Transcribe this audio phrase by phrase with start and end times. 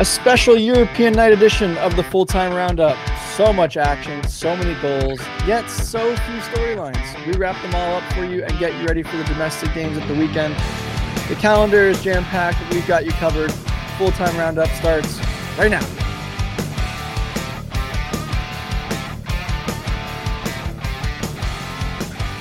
[0.00, 2.96] A special European night edition of the full time roundup.
[3.36, 7.26] So much action, so many goals, yet so few storylines.
[7.26, 9.98] We wrap them all up for you and get you ready for the domestic games
[9.98, 10.54] at the weekend.
[11.28, 12.58] The calendar is jam packed.
[12.72, 13.50] We've got you covered.
[13.98, 15.18] Full time roundup starts
[15.58, 15.84] right now.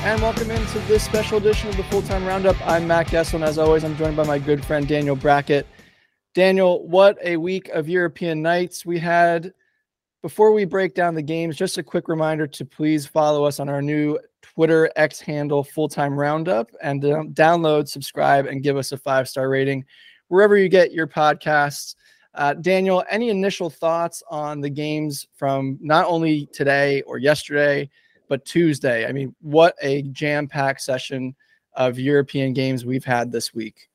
[0.03, 2.55] And welcome into this special edition of the Full Time Roundup.
[2.65, 5.65] I'm Matt Gessel, and as always, I'm joined by my good friend Daniel Brackett.
[6.37, 9.55] Daniel, what a week of European nights we had.
[10.21, 13.69] Before we break down the games, just a quick reminder to please follow us on
[13.69, 18.91] our new Twitter X handle, Full Time Roundup, and um, download, subscribe, and give us
[18.91, 19.83] a five star rating
[20.27, 21.95] wherever you get your podcasts.
[22.35, 27.89] Uh, Daniel, any initial thoughts on the games from not only today or yesterday?
[28.29, 29.07] but Tuesday.
[29.07, 31.33] I mean, what a jam packed session
[31.77, 33.87] of European games we've had this week.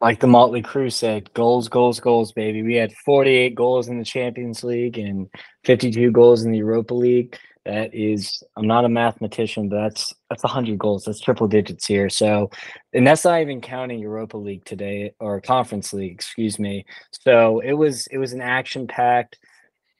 [0.00, 2.62] Like the Mötley Crüe said, goals, goals, goals, baby.
[2.62, 5.28] We had 48 goals in the Champions League and
[5.64, 7.36] 52 goals in the Europa League.
[7.64, 11.04] That is, I'm not a mathematician, but that's that's 100 goals.
[11.04, 12.08] That's triple digits here.
[12.08, 12.50] So,
[12.94, 16.86] and that's not even counting Europa League today or Conference League, excuse me.
[17.10, 19.36] So it was it was an action packed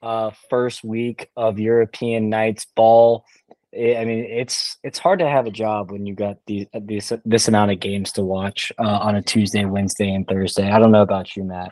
[0.01, 3.25] uh, first week of European nights ball.
[3.73, 7.47] I mean, it's it's hard to have a job when you got these this this
[7.47, 10.71] amount of games to watch uh, on a Tuesday, Wednesday, and Thursday.
[10.71, 11.71] I don't know about you, Matt.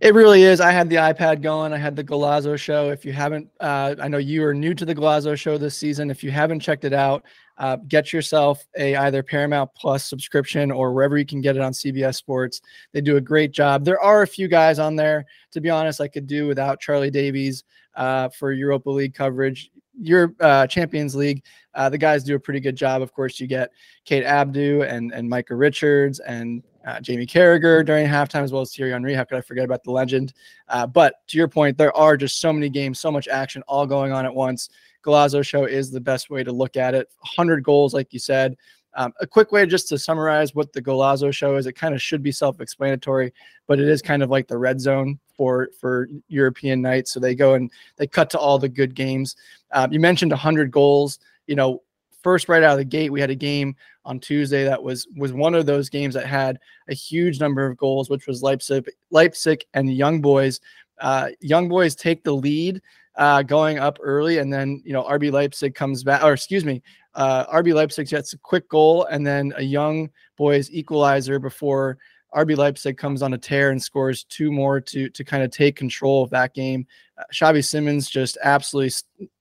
[0.00, 0.60] It really is.
[0.60, 1.72] I had the iPad going.
[1.72, 2.90] I had the Golazo show.
[2.90, 6.10] If you haven't, uh, I know you are new to the Golazo show this season.
[6.10, 7.22] If you haven't checked it out,
[7.58, 11.72] uh, get yourself a either Paramount Plus subscription or wherever you can get it on
[11.72, 12.60] CBS Sports.
[12.92, 13.84] They do a great job.
[13.84, 15.24] There are a few guys on there.
[15.52, 17.64] To be honest, I could do without Charlie Davies
[17.94, 21.42] uh, for Europa League coverage your uh, Champions League,
[21.74, 23.02] uh, the guys do a pretty good job.
[23.02, 23.70] Of course, you get
[24.04, 28.74] Kate Abdo and and Micah Richards and uh, Jamie Carragher during halftime, as well as
[28.74, 29.14] Thierry Henry.
[29.14, 30.32] How could I forget about the legend?
[30.68, 33.86] Uh, but to your point, there are just so many games, so much action, all
[33.86, 34.70] going on at once.
[35.04, 37.08] Golazo show is the best way to look at it.
[37.20, 38.56] 100 goals, like you said.
[38.96, 41.66] Um, a quick way just to summarize what the Golazo show is.
[41.66, 43.32] It kind of should be self-explanatory,
[43.66, 47.12] but it is kind of like the red zone for for European nights.
[47.12, 49.36] So they go and they cut to all the good games.
[49.72, 51.18] Um, you mentioned 100 goals.
[51.46, 51.82] You know,
[52.22, 55.32] first right out of the gate, we had a game on Tuesday that was was
[55.32, 56.58] one of those games that had
[56.88, 60.60] a huge number of goals, which was Leipzig, Leipzig and Young Boys.
[61.00, 62.80] Uh, young Boys take the lead
[63.16, 66.82] uh, going up early, and then you know RB Leipzig comes back, or excuse me,
[67.16, 71.98] uh, RB Leipzig gets a quick goal, and then a Young Boys equalizer before
[72.34, 75.76] RB Leipzig comes on a tear and scores two more to to kind of take
[75.76, 76.86] control of that game.
[77.18, 78.92] Uh, Xavi Simons just absolutely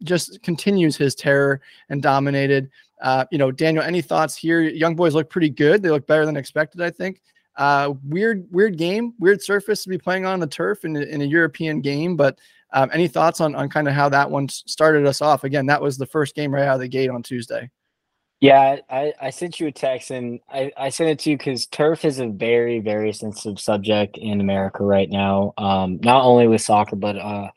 [0.04, 2.70] just continues his terror and dominated.
[3.02, 4.62] Uh, you know, Daniel, any thoughts here?
[4.62, 5.84] Young boys look pretty good.
[5.84, 7.22] They look better than expected, I think.
[7.58, 11.26] Uh, weird, weird game, weird surface to be playing on the turf in, in a
[11.26, 12.16] European game.
[12.16, 12.40] But
[12.74, 15.44] um, any thoughts on on kind of how that one started us off?
[15.44, 17.70] Again, that was the first game right out of the gate on Tuesday.
[18.42, 21.68] Yeah, I, I sent you a text and I, I sent it to you because
[21.68, 25.54] turf is a very, very sensitive subject in America right now.
[25.58, 27.50] Um, not only with soccer, but uh,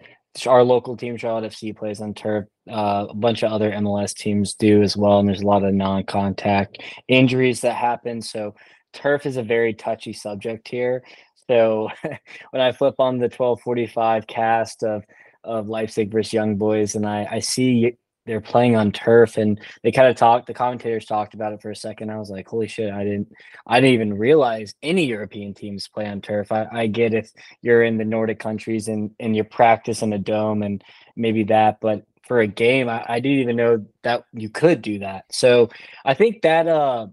[0.46, 2.46] our local team, Charlotte FC, plays on turf.
[2.70, 5.18] Uh, a bunch of other MLS teams do as well.
[5.18, 8.22] And there's a lot of non contact injuries that happen.
[8.22, 8.54] So
[8.92, 11.02] turf is a very touchy subject here.
[11.48, 11.88] So
[12.50, 15.04] when I flip on the 1245 cast of,
[15.44, 19.90] of Leipzig versus Young Boys and I, I see they're playing on turf and they
[19.90, 22.10] kind of talked the commentators talked about it for a second.
[22.10, 23.32] I was like holy shit i didn't
[23.66, 26.52] i didn't even realize any european teams play on turf.
[26.52, 27.30] I, I get if
[27.62, 30.84] you're in the nordic countries and and you practice in a dome and
[31.16, 34.98] maybe that but for a game I, I didn't even know that you could do
[34.98, 35.24] that.
[35.32, 35.70] So
[36.04, 37.06] i think that uh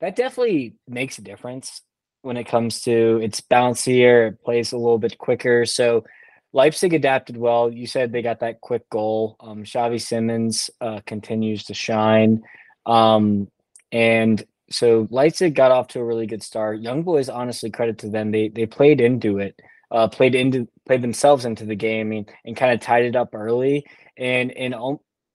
[0.00, 1.82] that definitely makes a difference
[2.22, 6.04] when it comes to it's bouncier it plays a little bit quicker so
[6.52, 7.72] Leipzig adapted well.
[7.72, 9.36] You said they got that quick goal.
[9.40, 12.42] Um, Xavi Simons uh, continues to shine.
[12.86, 13.48] Um,
[13.92, 16.80] and so Leipzig got off to a really good start.
[16.80, 18.30] Young boys, honestly, credit to them.
[18.30, 19.60] They they played into it,
[19.90, 23.34] uh, played into played themselves into the game and, and kind of tied it up
[23.34, 23.84] early.
[24.16, 24.74] And and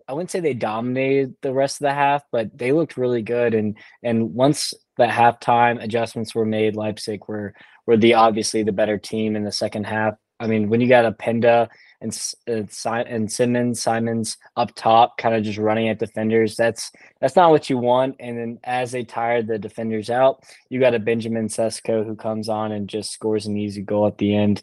[0.07, 3.53] I wouldn't say they dominated the rest of the half, but they looked really good.
[3.53, 7.53] And and once the halftime adjustments were made, Leipzig were
[7.85, 10.15] were the obviously the better team in the second half.
[10.39, 11.69] I mean, when you got Openda
[12.01, 17.35] and uh, and Simons, Simons up top, kind of just running at defenders, that's that's
[17.35, 18.15] not what you want.
[18.19, 22.49] And then as they tired the defenders out, you got a Benjamin Sesko who comes
[22.49, 24.61] on and just scores an easy goal at the end.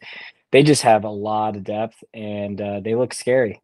[0.50, 3.61] They just have a lot of depth and uh, they look scary.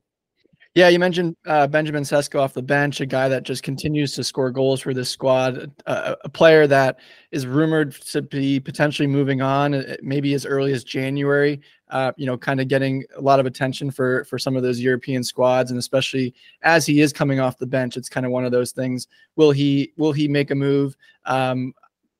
[0.78, 4.22] Yeah, you mentioned uh, Benjamin Sesko off the bench, a guy that just continues to
[4.22, 7.00] score goals for this squad, uh, a player that
[7.32, 11.60] is rumored to be potentially moving on, uh, maybe as early as January.
[11.90, 14.80] uh, you know, kind of getting a lot of attention for for some of those
[14.80, 16.32] European squads, and especially
[16.62, 19.08] as he is coming off the bench, it's kind of one of those things.
[19.36, 20.96] Will he will he make a move?
[21.24, 21.72] Um,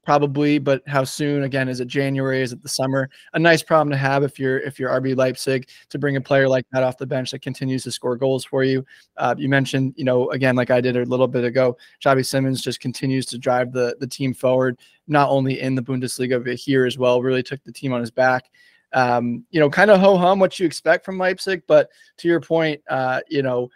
[0.09, 1.43] probably, but how soon?
[1.43, 2.41] Again, is it January?
[2.41, 3.11] Is it the summer?
[3.35, 6.49] A nice problem to have if you're if you're RB Leipzig to bring a player
[6.49, 8.87] like that off the bench that continues to score goals for you.
[9.19, 12.63] Uh, you mentioned, you know, again, like I did a little bit ago, Xavi Simons
[12.63, 14.79] just continues to drive the the team forward,
[15.09, 17.21] not only in the Bundesliga but here as well.
[17.21, 18.49] Really took the team on his back.
[18.95, 22.41] Um, you know, kind of ho hum what you expect from Leipzig, but to your
[22.41, 23.69] point, uh, you know.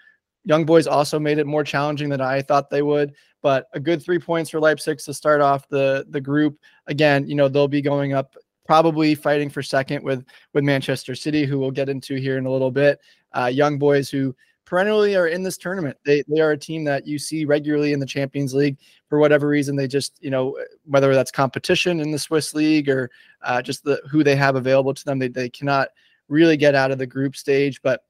[0.45, 4.03] Young boys also made it more challenging than I thought they would but a good
[4.03, 6.59] three points for Leipzig to start off the the group.
[6.87, 10.25] Again, you know they'll be going up probably fighting for second with
[10.55, 13.01] with Manchester City, who we'll get into here in a little bit.
[13.33, 14.35] Uh, young boys who
[14.65, 15.97] perennially are in this tournament.
[16.05, 18.79] They they are a team that you see regularly in the Champions League
[19.09, 19.77] for whatever reason.
[19.77, 23.11] They just you know whether that's competition in the Swiss league or
[23.43, 25.19] uh, just the who they have available to them.
[25.19, 25.89] They they cannot
[26.29, 28.05] really get out of the group stage, but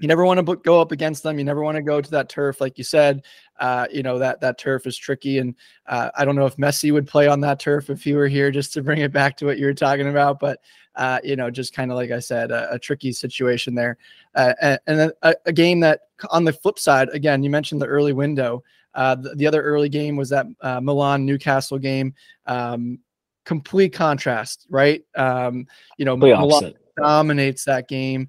[0.00, 1.38] you never want to go up against them.
[1.38, 3.22] You never want to go to that turf, like you said.
[3.60, 5.54] Uh, you know that that turf is tricky, and
[5.86, 8.50] uh, I don't know if Messi would play on that turf if he were here.
[8.50, 10.60] Just to bring it back to what you were talking about, but
[10.96, 13.96] uh, you know, just kind of like I said, a, a tricky situation there,
[14.34, 16.00] uh, and, and a, a, game that
[16.30, 18.62] on the flip side, again, you mentioned the early window.
[18.94, 22.14] Uh, the, the, other early game was that uh, Milan Newcastle game.
[22.46, 22.98] Um,
[23.44, 25.02] complete contrast, right?
[25.16, 25.66] Um,
[25.98, 28.28] you know, Milan dominates that game.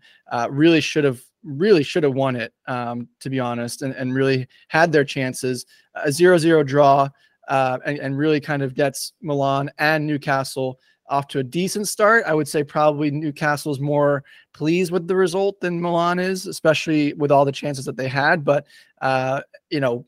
[0.50, 4.48] really should have really should have won it, um, to be honest, and, and really
[4.68, 5.66] had their chances.
[5.96, 7.08] A 0 0 draw
[7.48, 12.26] uh, and, and really kind of gets Milan and Newcastle off to a decent start.
[12.26, 17.32] I would say probably Newcastle's more pleased with the result than Milan is, especially with
[17.32, 18.44] all the chances that they had.
[18.44, 18.66] But,
[19.02, 20.06] uh, you know,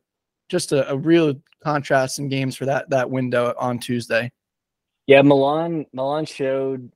[0.49, 4.31] just a, a real contrast in games for that that window on Tuesday.
[5.05, 6.91] Yeah, Milan Milan showed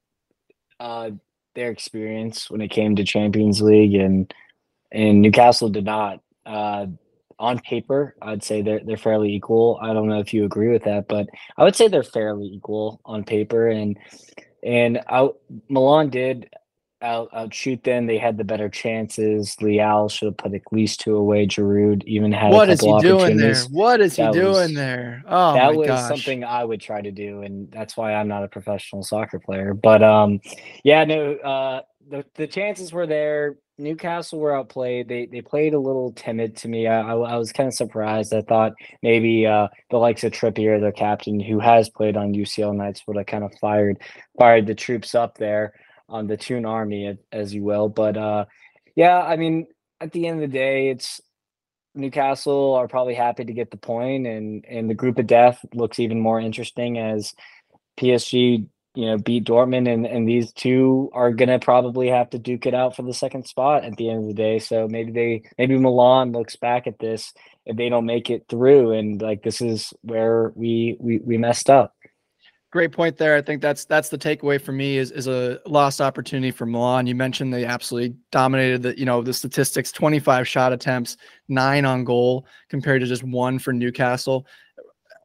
[0.79, 1.11] uh,
[1.55, 4.33] their experience when it came to Champions League, and
[4.91, 6.21] and Newcastle did not.
[6.45, 6.87] Uh,
[7.39, 9.79] on paper, I'd say they're they're fairly equal.
[9.81, 11.27] I don't know if you agree with that, but
[11.57, 13.67] I would say they're fairly equal on paper.
[13.67, 13.97] And
[14.63, 16.49] and out Milan did
[17.01, 18.05] out outshoot them.
[18.07, 19.55] They had the better chances.
[19.57, 21.47] Leao should have put at least two away.
[21.47, 23.55] Giroud even had what a couple what is he doing there?
[23.71, 25.23] What is he doing was, there?
[25.27, 26.07] Oh, that was gosh.
[26.07, 29.73] something I would try to do, and that's why I'm not a professional soccer player.
[29.73, 30.39] But um,
[30.83, 33.57] yeah, no, uh, the the chances were there.
[33.77, 35.07] Newcastle were outplayed.
[35.07, 36.87] They they played a little timid to me.
[36.87, 38.33] I, I, I was kind of surprised.
[38.33, 42.75] I thought maybe uh, the likes of Trippier, their captain, who has played on UCL
[42.75, 43.99] nights, would have kind of fired
[44.37, 45.73] fired the troops up there
[46.11, 47.89] on the Toon Army, as you will.
[47.89, 48.45] But uh,
[48.95, 49.67] yeah, I mean,
[49.99, 51.21] at the end of the day, it's
[51.95, 55.99] Newcastle are probably happy to get the point, and and the group of death looks
[55.99, 57.33] even more interesting as
[57.97, 62.65] PSG, you know, beat Dortmund, and and these two are gonna probably have to duke
[62.65, 64.59] it out for the second spot at the end of the day.
[64.59, 67.33] So maybe they maybe Milan looks back at this
[67.65, 71.69] if they don't make it through, and like this is where we we we messed
[71.69, 71.93] up.
[72.71, 73.35] Great point there.
[73.35, 77.05] I think that's that's the takeaway for me is is a lost opportunity for Milan.
[77.05, 81.17] You mentioned they absolutely dominated the you know the statistics: twenty five shot attempts,
[81.49, 84.47] nine on goal compared to just one for Newcastle.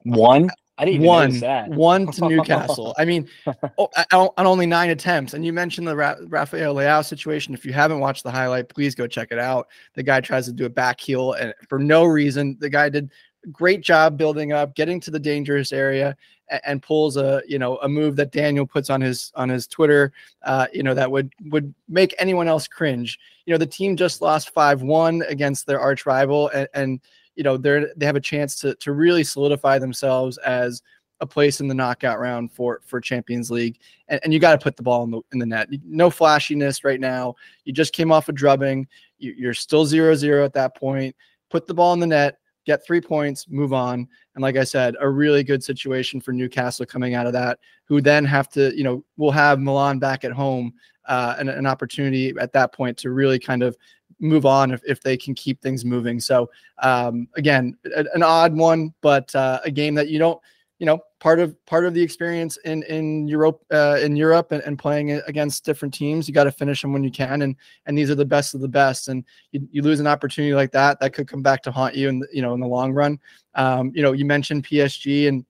[0.02, 0.50] One.
[0.78, 1.68] I didn't even one, that.
[1.68, 2.94] One to Newcastle.
[2.98, 3.28] I mean,
[3.78, 5.32] oh, on only nine attempts.
[5.32, 7.54] And you mentioned the Ra- Rafael Leao situation.
[7.54, 9.68] If you haven't watched the highlight, please go check it out.
[9.94, 13.10] The guy tries to do a back heel, and for no reason, the guy did
[13.52, 16.16] great job building up, getting to the dangerous area,
[16.50, 19.66] and, and pulls a you know a move that Daniel puts on his on his
[19.66, 20.12] Twitter.
[20.42, 23.18] Uh, you know that would would make anyone else cringe.
[23.46, 27.00] You know the team just lost five one against their arch rival, and, and
[27.34, 30.82] you know they're they have a chance to to really solidify themselves as
[31.20, 34.62] a place in the knockout round for for Champions League, and, and you got to
[34.62, 35.68] put the ball in the in the net.
[35.84, 37.34] No flashiness right now.
[37.64, 38.86] You just came off a drubbing.
[39.18, 41.16] You, you're still zero zero at that point.
[41.48, 44.06] Put the ball in the net get three points, move on.
[44.34, 48.00] And like I said, a really good situation for Newcastle coming out of that, who
[48.00, 50.74] then have to, you know, will have Milan back at home
[51.06, 53.76] uh, and an opportunity at that point to really kind of
[54.18, 56.18] move on if, if they can keep things moving.
[56.18, 60.40] So um, again, a, an odd one, but uh, a game that you don't
[60.78, 64.62] you know part of part of the experience in in Europe uh, in Europe and,
[64.64, 66.28] and playing against different teams.
[66.28, 67.56] You got to finish them when you can, and
[67.86, 69.08] and these are the best of the best.
[69.08, 72.08] And you, you lose an opportunity like that, that could come back to haunt you
[72.08, 73.18] and you know in the long run.
[73.54, 75.44] Um, you know, you mentioned PSG and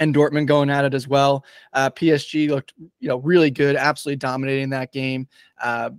[0.00, 1.44] and Dortmund going at it as well.
[1.72, 5.28] Uh, PSG looked you know really good, absolutely dominating that game.
[5.62, 5.90] Uh,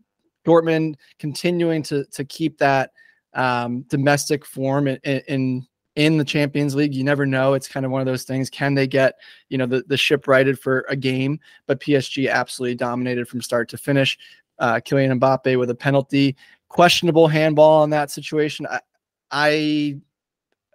[0.45, 2.91] Dortmund continuing to to keep that
[3.33, 4.97] um, domestic form in,
[5.27, 5.67] in
[5.98, 6.94] in the Champions League.
[6.94, 7.56] You never know.
[7.56, 8.51] It's kind of one of those things.
[8.51, 9.16] Can they get,
[9.50, 11.39] you know, the, the ship righted for a game?
[11.66, 14.18] But PSG absolutely dominated from start to finish.
[14.60, 16.38] Uh, Kylian Mbappe with a penalty,
[16.70, 18.68] questionable handball in that situation.
[18.68, 18.80] I,
[19.32, 19.98] I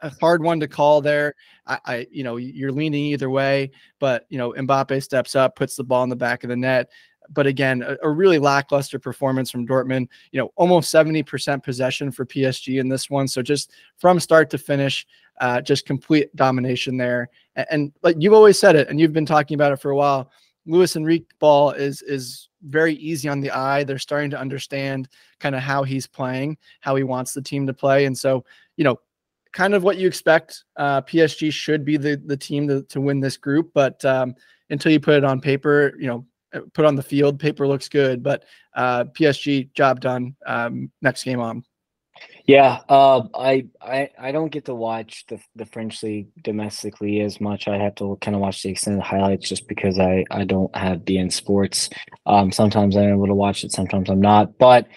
[0.02, 1.34] a hard one to call there.
[1.66, 5.76] I, I, you know, you're leaning either way, but you know, Mbappe steps up, puts
[5.76, 6.90] the ball in the back of the net.
[7.30, 10.08] But again, a, a really lackluster performance from Dortmund.
[10.32, 13.28] You know, almost 70% possession for PSG in this one.
[13.28, 15.06] So just from start to finish,
[15.40, 17.28] uh, just complete domination there.
[17.56, 19.96] And, and like you've always said it, and you've been talking about it for a
[19.96, 20.30] while.
[20.66, 23.82] Luis Enrique ball is is very easy on the eye.
[23.84, 25.08] They're starting to understand
[25.40, 28.44] kind of how he's playing, how he wants the team to play, and so
[28.76, 29.00] you know
[29.52, 30.64] kind of what you expect.
[30.76, 34.34] Uh, PSG should be the the team to, to win this group, but um,
[34.70, 36.24] until you put it on paper, you know,
[36.74, 38.22] put on the field, paper looks good.
[38.22, 38.44] But
[38.74, 40.36] uh, PSG job done.
[40.46, 41.64] Um, next game on.
[42.46, 47.40] Yeah, uh, I, I I don't get to watch the the French league domestically as
[47.40, 47.68] much.
[47.68, 51.00] I have to kind of watch the extended highlights just because I I don't have
[51.00, 51.88] beIN Sports.
[52.26, 54.58] Um, sometimes I'm able to watch it, sometimes I'm not.
[54.58, 54.88] But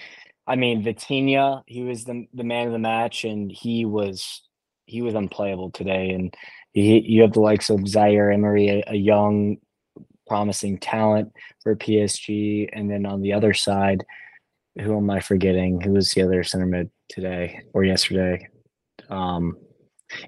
[0.48, 4.42] I mean, Vitinha, he was the the man of the match, and he was
[4.86, 6.12] he was unplayable today.
[6.12, 6.34] And
[6.74, 9.58] he, you have the likes of Zaire Emery, a, a young,
[10.28, 14.04] promising talent for PSG, and then on the other side,
[14.82, 15.82] who am I forgetting?
[15.82, 18.50] Who was the other center mid today or yesterday?
[19.10, 19.58] Um,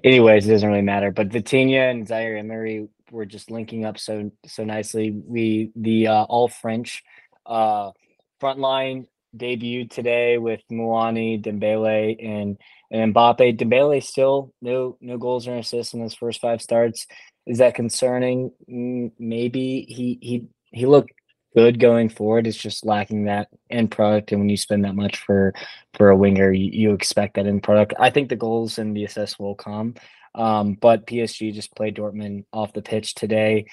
[0.04, 1.10] anyways, it doesn't really matter.
[1.10, 5.10] But Vitinha and Zaire Emery were just linking up so so nicely.
[5.10, 7.02] We the uh, all French
[7.46, 7.92] uh,
[8.40, 12.58] front line debuted today with Muani, Dembele, and
[12.90, 13.58] and Mbappe.
[13.58, 17.06] Dembele still no no goals or assists in his first five starts.
[17.48, 18.52] Is that concerning?
[18.68, 21.12] Maybe he he he looked
[21.56, 22.46] good going forward.
[22.46, 25.54] It's just lacking that end product, and when you spend that much for
[25.94, 27.94] for a winger, you, you expect that end product.
[27.98, 29.94] I think the goals and the assists will come,
[30.34, 33.64] um, but PSG just played Dortmund off the pitch today.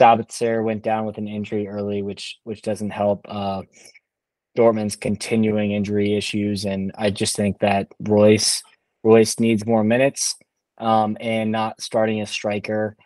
[0.00, 3.26] Sabitzer went down with an injury early, which which doesn't help.
[3.28, 3.62] Uh,
[4.56, 8.62] Dortmund's continuing injury issues, and I just think that Reus
[9.04, 10.34] Reus needs more minutes,
[10.78, 12.96] um, and not starting a striker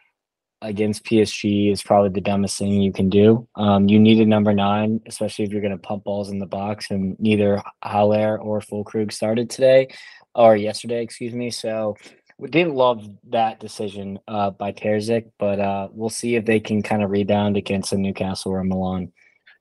[0.63, 3.47] against PSG is probably the dumbest thing you can do.
[3.57, 6.47] Um, you need a number nine, especially if you're going to pump balls in the
[6.47, 9.89] box, and neither Haller or Füllkrug started today
[10.35, 11.51] or yesterday, excuse me.
[11.51, 11.97] So
[12.39, 16.83] we didn't love that decision uh, by Terzic, but uh, we'll see if they can
[16.83, 19.13] kind of rebound against a Newcastle or Milan.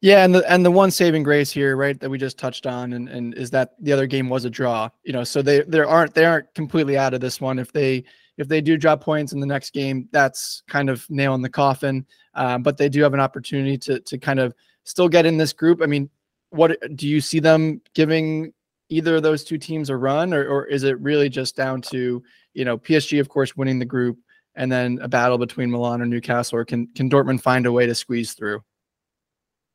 [0.02, 2.94] Yeah, and the and the one saving grace here, right, that we just touched on,
[2.94, 4.90] and, and is that the other game was a draw.
[5.04, 7.60] You know, so they there aren't they aren't completely out of this one.
[7.60, 8.06] If they
[8.42, 11.50] if they do drop points in the next game, that's kind of nail in the
[11.50, 12.06] coffin.
[12.34, 15.54] Um, but they do have an opportunity to to kind of still get in this
[15.54, 15.82] group.
[15.82, 16.10] I mean,
[16.50, 18.52] what do you see them giving
[18.90, 22.24] either of those two teams a run, or or is it really just down to
[22.54, 24.18] you know PSG, of course, winning the group,
[24.56, 27.86] and then a battle between Milan or Newcastle, or can can Dortmund find a way
[27.86, 28.64] to squeeze through?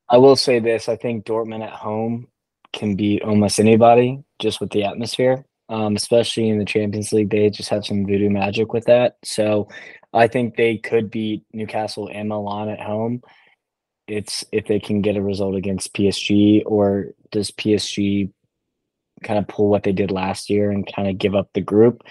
[0.09, 2.27] I will say this: I think Dortmund at home
[2.73, 5.45] can beat almost anybody just with the atmosphere.
[5.69, 9.17] Um, especially in the Champions League, they just have some voodoo magic with that.
[9.25, 9.69] So
[10.13, 13.23] I think they could beat Newcastle and Milan at home.
[14.07, 18.31] It's if they can get a result against PSG, or does PSG
[19.25, 22.03] kind of pull what they did last year and kind of give up the group?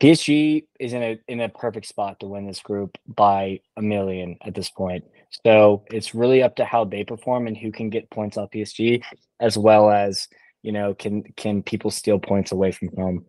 [0.00, 4.36] PSG is in a in a perfect spot to win this group by a million
[4.44, 5.04] at this point.
[5.46, 9.02] So it's really up to how they perform and who can get points off PSG,
[9.40, 10.28] as well as
[10.64, 13.24] you know can can people steal points away from home.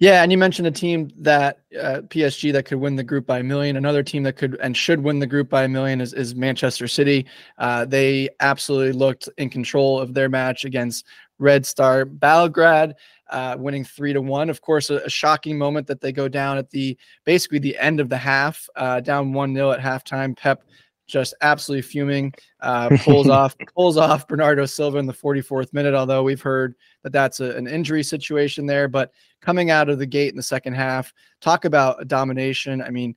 [0.00, 3.40] Yeah, and you mentioned a team that uh, PSG that could win the group by
[3.40, 3.76] a million.
[3.76, 6.86] Another team that could and should win the group by a million is, is Manchester
[6.86, 7.26] City.
[7.58, 11.06] Uh, they absolutely looked in control of their match against
[11.38, 12.94] Red Star Belgrade
[13.30, 14.50] uh, winning three to one.
[14.50, 18.00] Of course, a, a, shocking moment that they go down at the basically the end
[18.00, 20.36] of the half, uh, down one 0 at halftime.
[20.36, 20.64] Pep
[21.08, 25.94] just absolutely fuming, uh, pulls off pulls off Bernardo Silva in the 44th minute.
[25.94, 30.06] Although we've heard that that's a, an injury situation there, but coming out of the
[30.06, 32.80] gate in the second half, talk about domination.
[32.82, 33.16] I mean,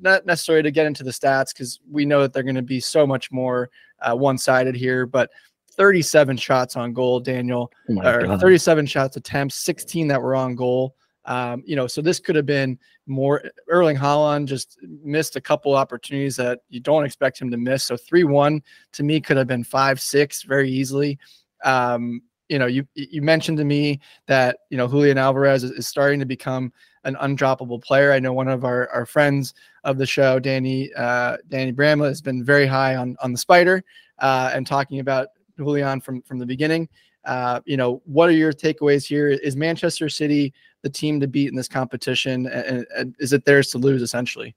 [0.00, 2.80] not necessarily to get into the stats because we know that they're going to be
[2.80, 3.70] so much more
[4.00, 5.30] uh, one sided here, but
[5.72, 10.96] 37 shots on goal, Daniel, oh or 37 shots attempts, 16 that were on goal.
[11.26, 13.42] Um, you know, so this could have been more.
[13.68, 17.84] Erling Haaland just missed a couple opportunities that you don't expect him to miss.
[17.84, 21.18] So 3 1 to me could have been 5 6 very easily.
[21.64, 25.88] Um, you know, you you mentioned to me that you know Julian Alvarez is, is,
[25.88, 28.12] starting to become an undroppable player.
[28.12, 32.22] I know one of our, our friends of the show, Danny uh, Danny Bramlett, has
[32.22, 33.82] been very high on on the spider
[34.20, 35.28] uh, and talking about
[35.58, 36.88] Julian from from the beginning.
[37.26, 39.28] Uh, you know, what are your takeaways here?
[39.28, 43.70] Is Manchester City the team to beat in this competition, and, and is it theirs
[43.70, 44.54] to lose essentially?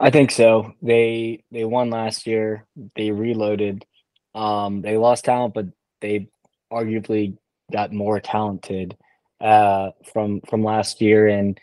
[0.00, 0.72] I think so.
[0.80, 2.66] They they won last year.
[2.96, 3.84] They reloaded.
[4.34, 5.66] Um, they lost talent, but
[6.00, 6.28] they
[6.72, 7.36] arguably
[7.70, 8.96] got more talented
[9.40, 11.28] uh, from from last year.
[11.28, 11.60] And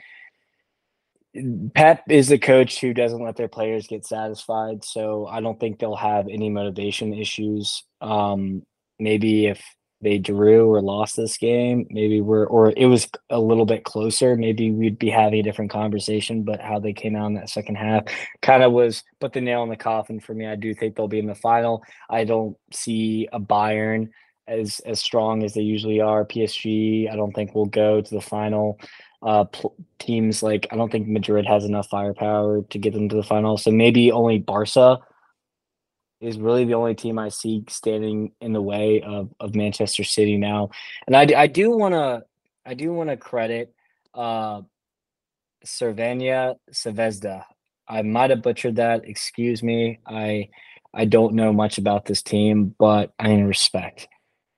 [1.74, 4.84] Pep is the coach who doesn't let their players get satisfied.
[4.84, 7.84] So I don't think they'll have any motivation issues.
[8.02, 8.64] Um,
[9.00, 9.64] maybe if
[10.02, 14.36] they drew or lost this game, maybe we're or it was a little bit closer,
[14.36, 16.44] maybe we'd be having a different conversation.
[16.44, 18.04] But how they came out in that second half
[18.42, 20.46] kind of was put the nail in the coffin for me.
[20.46, 21.84] I do think they'll be in the final.
[22.10, 24.10] I don't see a Bayern
[24.48, 26.26] as as strong as they usually are.
[26.26, 28.80] PSG, I don't think will go to the final.
[29.24, 33.16] Uh, pl- teams like I don't think Madrid has enough firepower to get them to
[33.16, 33.58] the final.
[33.58, 35.00] So maybe only Barca
[36.20, 40.38] is really the only team I see standing in the way of, of Manchester City
[40.38, 40.70] now.
[41.06, 42.24] And I, I do want to
[42.66, 43.74] I do want to credit
[44.14, 44.62] uh
[45.66, 47.44] Cervania Savezda.
[47.88, 49.06] I might have butchered that.
[49.06, 50.00] Excuse me.
[50.06, 50.50] I
[50.94, 54.08] I don't know much about this team, but I respect.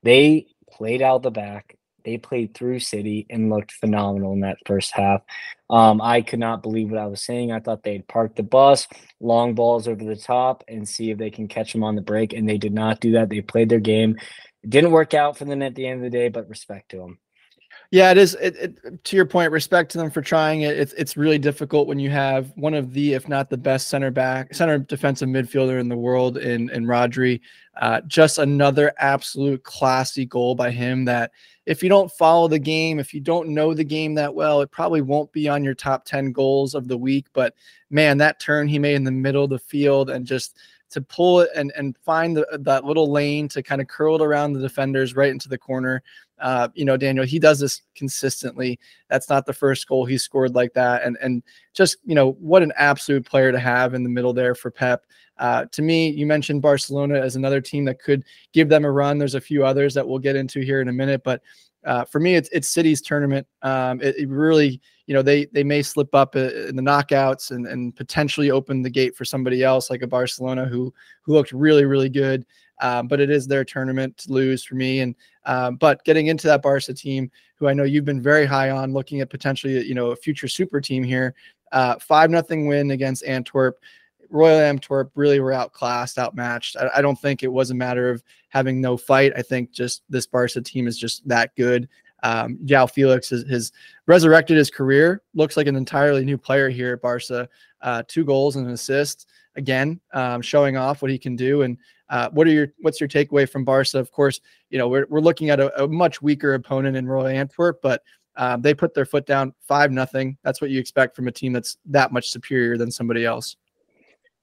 [0.04, 1.76] They played out the back.
[2.04, 5.22] They played through City and looked phenomenal in that first half.
[5.70, 7.52] Um, I could not believe what I was seeing.
[7.52, 8.88] I thought they'd park the bus,
[9.20, 12.34] long balls over the top, and see if they can catch them on the break.
[12.34, 13.30] And they did not do that.
[13.30, 14.18] They played their game.
[14.64, 16.98] It didn't work out for them at the end of the day, but respect to
[16.98, 17.20] them.
[17.92, 18.36] Yeah, it is.
[18.36, 20.78] It, it, to your point, respect to them for trying it.
[20.78, 24.12] It's it's really difficult when you have one of the, if not the best center
[24.12, 27.42] back, center defensive midfielder in the world in in Rodri.
[27.82, 31.04] Uh, just another absolute classy goal by him.
[31.06, 31.32] That
[31.66, 34.70] if you don't follow the game, if you don't know the game that well, it
[34.70, 37.26] probably won't be on your top ten goals of the week.
[37.34, 37.56] But
[37.90, 40.56] man, that turn he made in the middle of the field and just
[40.92, 44.22] to pull it and and find the, that little lane to kind of curl it
[44.22, 46.02] around the defenders right into the corner.
[46.40, 48.80] Uh, you know, Daniel, he does this consistently.
[49.10, 51.44] That's not the first goal he scored like that, and and
[51.74, 55.06] just you know what an absolute player to have in the middle there for Pep.
[55.38, 59.18] Uh, to me, you mentioned Barcelona as another team that could give them a run.
[59.18, 61.42] There's a few others that we'll get into here in a minute, but
[61.86, 63.48] uh, for me, it's it's City's tournament.
[63.62, 67.52] Um, it, it, really, you know, they they may slip up uh, in the knockouts
[67.52, 71.52] and and potentially open the gate for somebody else like a Barcelona who who looked
[71.52, 72.46] really really good.
[72.82, 75.02] Um, but it is their tournament to lose for me.
[75.02, 75.16] And
[75.46, 78.94] um, but getting into that Barca team, who I know you've been very high on,
[78.94, 81.34] looking at potentially you know a future super team here.
[81.72, 83.80] Uh, five nothing win against Antwerp.
[84.30, 86.78] Royal Antwerp really were outclassed, outmatched.
[86.78, 89.34] I, I, don't think it was a matter of having no fight.
[89.36, 91.88] I think just this Barca team is just that good.
[92.24, 93.72] Um, João Felix has, has,
[94.06, 95.22] resurrected his career.
[95.36, 97.48] Looks like an entirely new player here at Barca.
[97.82, 101.62] Uh, two goals and an assist again, um, showing off what he can do.
[101.62, 101.78] And
[102.10, 104.00] uh, what are your what's your takeaway from Barca?
[104.00, 107.28] Of course, you know we're we're looking at a, a much weaker opponent in Royal
[107.28, 108.02] Antwerp, but
[108.36, 110.38] um, they put their foot down five nothing.
[110.44, 113.58] That's what you expect from a team that's that much superior than somebody else.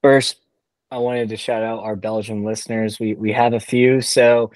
[0.03, 0.46] First,
[0.91, 3.01] I wanted to shout out our Belgian listeners.
[3.01, 4.01] We we have a few.
[4.01, 4.53] So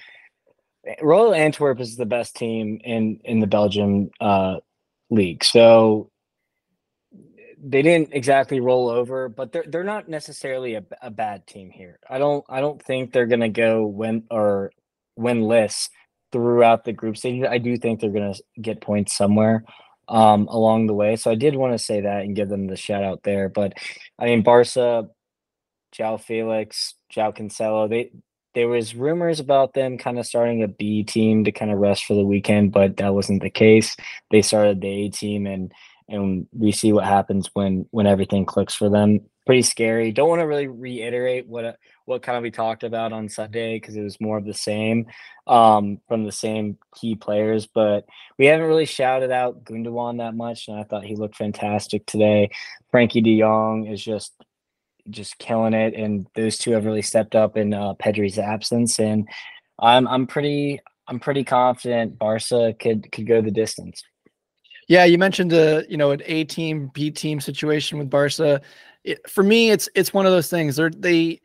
[1.01, 4.57] Royal Antwerp is the best team in in the Belgian uh,
[5.09, 5.43] league.
[5.43, 6.09] So
[7.63, 11.99] they didn't exactly roll over, but they're they're not necessarily a, a bad team here.
[12.09, 14.71] I don't I don't think they're gonna go win or
[15.19, 15.89] winless
[16.31, 17.43] throughout the group stage.
[17.43, 19.63] I do think they're gonna get points somewhere
[20.07, 21.15] um, along the way.
[21.15, 23.49] So I did want to say that and give them the shout out there.
[23.49, 23.73] But
[24.17, 25.07] I mean Barca,
[25.95, 28.11] João Felix, João Cancelo, they
[28.53, 32.05] there was rumors about them kind of starting a B team to kind of rest
[32.05, 33.95] for the weekend, but that wasn't the case.
[34.29, 35.73] They started the A team and
[36.09, 39.21] and we see what happens when when everything clicks for them.
[39.45, 40.11] Pretty scary.
[40.11, 43.95] Don't want to really reiterate what what kind of we talked about on Sunday because
[43.95, 45.07] it was more of the same
[45.47, 47.65] um, from the same key players.
[47.65, 48.05] But
[48.37, 52.51] we haven't really shouted out Gundogan that much, and I thought he looked fantastic today.
[52.93, 54.33] Frenkie De Jong is just
[55.09, 58.99] just killing it, and those two have really stepped up in uh, Pedri's absence.
[58.99, 59.27] And
[59.79, 64.03] I'm I'm pretty I'm pretty confident Barca could could go the distance.
[64.87, 68.61] Yeah, you mentioned a you know an A team B team situation with Barca.
[69.03, 70.75] It, for me, it's it's one of those things.
[70.75, 71.41] They're they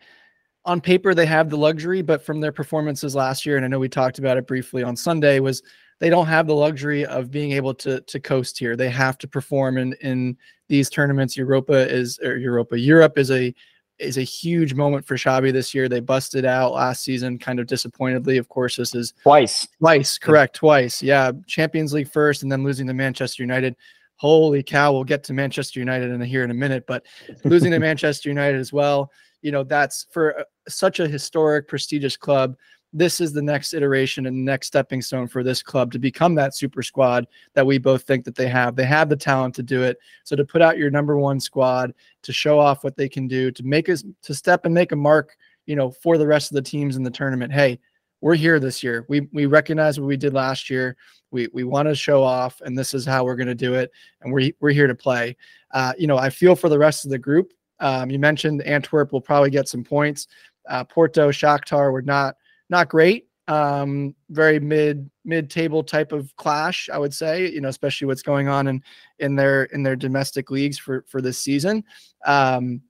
[0.64, 3.78] on paper they have the luxury, but from their performances last year, and I know
[3.78, 5.62] we talked about it briefly on Sunday, was
[5.98, 8.76] they don't have the luxury of being able to to coast here.
[8.76, 10.36] They have to perform in in
[10.68, 11.36] these tournaments.
[11.36, 13.54] Europa is or Europa Europe is a
[13.98, 15.88] is a huge moment for Xavi this year.
[15.88, 18.36] They busted out last season, kind of disappointedly.
[18.36, 21.02] Of course, this is twice, twice, correct, twice.
[21.02, 23.76] Yeah, Champions League first, and then losing to Manchester United.
[24.16, 24.92] Holy cow!
[24.92, 27.06] We'll get to Manchester United in here in a minute, but
[27.44, 29.10] losing to Manchester United as well.
[29.42, 32.56] You know, that's for uh, such a historic, prestigious club.
[32.92, 36.34] This is the next iteration and the next stepping stone for this club to become
[36.34, 38.76] that super squad that we both think that they have.
[38.76, 39.98] They have the talent to do it.
[40.24, 43.50] So to put out your number one squad, to show off what they can do,
[43.50, 46.54] to make us to step and make a mark, you know, for the rest of
[46.54, 47.52] the teams in the tournament.
[47.52, 47.78] Hey,
[48.20, 49.04] we're here this year.
[49.08, 50.96] We we recognize what we did last year.
[51.30, 53.90] We we want to show off, and this is how we're going to do it.
[54.22, 55.36] And we're we're here to play.
[55.72, 57.52] Uh, you know, I feel for the rest of the group.
[57.78, 60.28] Um, you mentioned Antwerp will probably get some points.
[60.68, 62.36] Uh, Porto, Shakhtar were not
[62.68, 63.28] not great.
[63.48, 67.50] Um, very mid mid table type of clash, I would say.
[67.50, 68.82] You know, especially what's going on in
[69.18, 71.84] in their in their domestic leagues for for this season.
[72.24, 72.82] Um,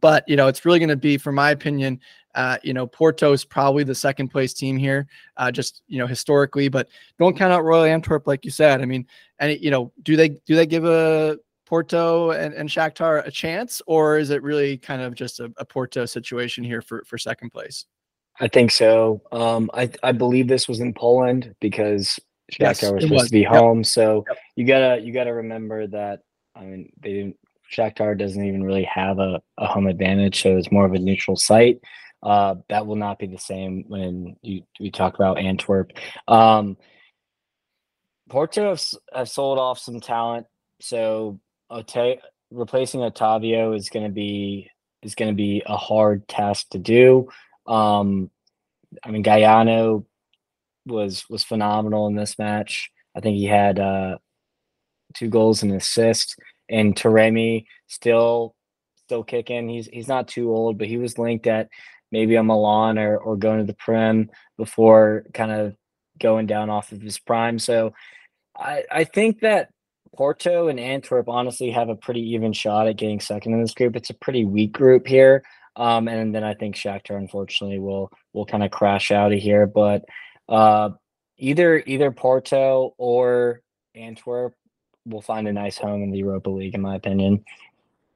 [0.00, 2.00] but you know, it's really going to be, for my opinion,
[2.34, 6.06] uh, you know, Porto is probably the second place team here, uh, just you know
[6.06, 6.68] historically.
[6.68, 8.80] But don't count out Royal Antwerp, like you said.
[8.80, 9.06] I mean,
[9.38, 13.82] and you know, do they do they give a Porto and, and Shakhtar a chance,
[13.86, 17.50] or is it really kind of just a, a Porto situation here for for second
[17.50, 17.86] place?
[18.40, 19.22] I think so.
[19.30, 22.18] Um, I I believe this was in Poland because
[22.50, 23.26] Shakhtar yes, was supposed was.
[23.26, 23.78] to be home.
[23.78, 23.86] Yep.
[23.86, 24.38] So yep.
[24.56, 26.20] you gotta you gotta remember that.
[26.56, 27.36] I mean, they didn't.
[27.70, 31.36] Shakhtar doesn't even really have a, a home advantage, so it's more of a neutral
[31.36, 31.80] site.
[32.22, 35.92] Uh, that will not be the same when you we talk about Antwerp.
[36.26, 36.76] Um,
[38.28, 40.46] Porto have, have sold off some talent,
[40.80, 44.70] so Ote- replacing Otavio is going to be
[45.02, 47.28] is going to be a hard task to do.
[47.70, 48.30] Um,
[49.04, 50.04] I mean, Galeno
[50.86, 52.90] was was phenomenal in this match.
[53.16, 54.18] I think he had uh,
[55.14, 56.36] two goals and assist,
[56.68, 58.54] and Taremi still
[58.96, 59.68] still kicking.
[59.68, 61.68] He's he's not too old, but he was linked at
[62.10, 65.76] maybe a Milan or or going to the Prem before kind of
[66.18, 67.58] going down off of his prime.
[67.58, 67.94] So
[68.56, 69.70] I I think that
[70.16, 73.94] Porto and Antwerp honestly have a pretty even shot at getting second in this group.
[73.94, 75.44] It's a pretty weak group here.
[75.76, 79.66] Um, and then I think Shakhtar unfortunately will will kind of crash out of here.
[79.66, 80.04] But
[80.48, 80.90] uh,
[81.38, 83.62] either either Porto or
[83.94, 84.54] Antwerp
[85.06, 87.44] will find a nice home in the Europa League, in my opinion.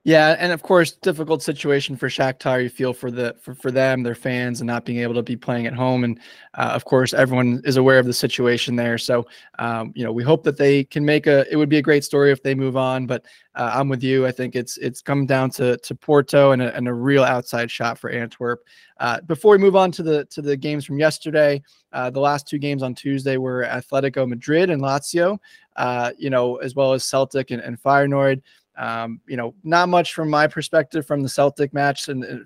[0.07, 2.63] Yeah, and of course, difficult situation for Shakhtar.
[2.63, 5.35] You feel for the for, for them, their fans, and not being able to be
[5.35, 6.05] playing at home.
[6.05, 6.21] And
[6.53, 8.99] uh, of course, everyone is aware of the situation there.
[8.99, 9.27] So,
[9.59, 11.51] um, you know, we hope that they can make a.
[11.51, 13.07] It would be a great story if they move on.
[13.07, 14.27] But uh, I'm with you.
[14.27, 17.71] I think it's it's come down to to Porto and a, and a real outside
[17.71, 18.63] shot for Antwerp.
[19.01, 21.63] Uh, before we move on to the to the games from yesterday,
[21.95, 25.39] uh, the last two games on Tuesday were Atletico Madrid and Lazio.
[25.77, 28.43] Uh, you know, as well as Celtic and, and Feyenoord.
[28.77, 32.39] Um, you know, not much from my perspective from the Celtic match, and uh,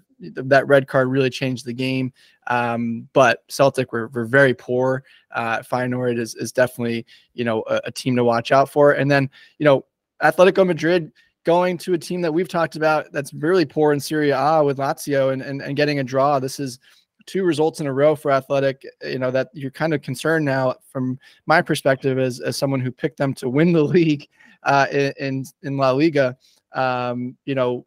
[0.43, 2.13] that red card really changed the game.
[2.49, 5.05] Um, but Celtic were, were very poor.
[5.33, 8.93] Uh, Feyenoord is, is definitely, you know, a, a team to watch out for.
[8.93, 9.85] And then, you know,
[10.23, 11.13] Atletico Madrid
[11.45, 14.79] going to a team that we've talked about that's really poor in Serie A with
[14.79, 16.39] Lazio and, and, and getting a draw.
[16.39, 16.79] This is
[17.27, 18.85] two results in a row for Athletic.
[19.03, 22.91] You know, that you're kind of concerned now from my perspective as, as someone who
[22.91, 24.29] picked them to win the league
[24.63, 26.37] uh, in in La Liga.
[26.73, 27.87] Um, you know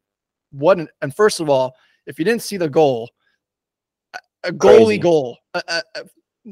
[0.52, 0.78] what?
[0.80, 3.10] An, and first of all, if you didn't see the goal,
[4.44, 4.98] a goalie Crazy.
[5.00, 5.38] goal,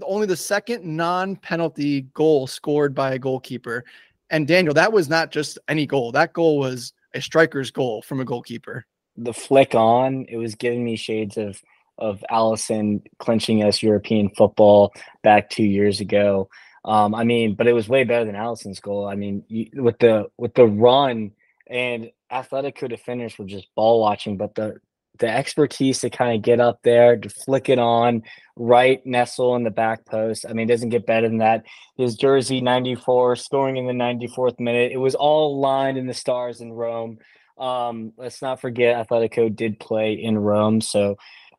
[0.03, 3.83] only the second non-penalty goal scored by a goalkeeper.
[4.29, 6.11] And Daniel, that was not just any goal.
[6.11, 8.85] That goal was a striker's goal from a goalkeeper.
[9.17, 11.61] The flick on, it was giving me shades of
[11.97, 16.47] of Alisson clinching us European football back two years ago.
[16.85, 19.07] Um, I mean, but it was way better than Alisson's goal.
[19.07, 21.31] I mean, you, with the with the run
[21.67, 24.79] and Atletico defenders were just ball watching, but the
[25.19, 28.23] the expertise to kind of get up there, to flick it on,
[28.55, 30.45] right nestle in the back post.
[30.49, 31.65] I mean, it doesn't get better than that.
[31.97, 34.91] His jersey 94, scoring in the 94th minute.
[34.91, 37.19] It was all lined in the stars in Rome.
[37.57, 40.79] Um, let's not forget Atletico did play in Rome.
[40.79, 41.17] So,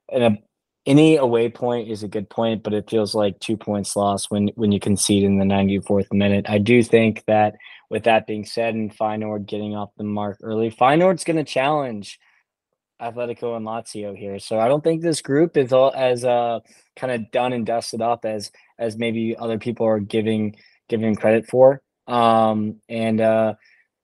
[0.08, 0.38] in a
[0.90, 4.48] any away point is a good point, but it feels like two points lost when
[4.56, 6.46] when you concede in the 94th minute.
[6.48, 7.54] I do think that
[7.90, 12.18] with that being said, and Feyenoord getting off the mark early, Feyenoord's going to challenge
[13.00, 14.40] Atletico and Lazio here.
[14.40, 16.58] So I don't think this group is all as uh
[16.96, 20.56] kind of done and dusted up as as maybe other people are giving
[20.88, 21.82] giving credit for.
[22.08, 23.54] Um and uh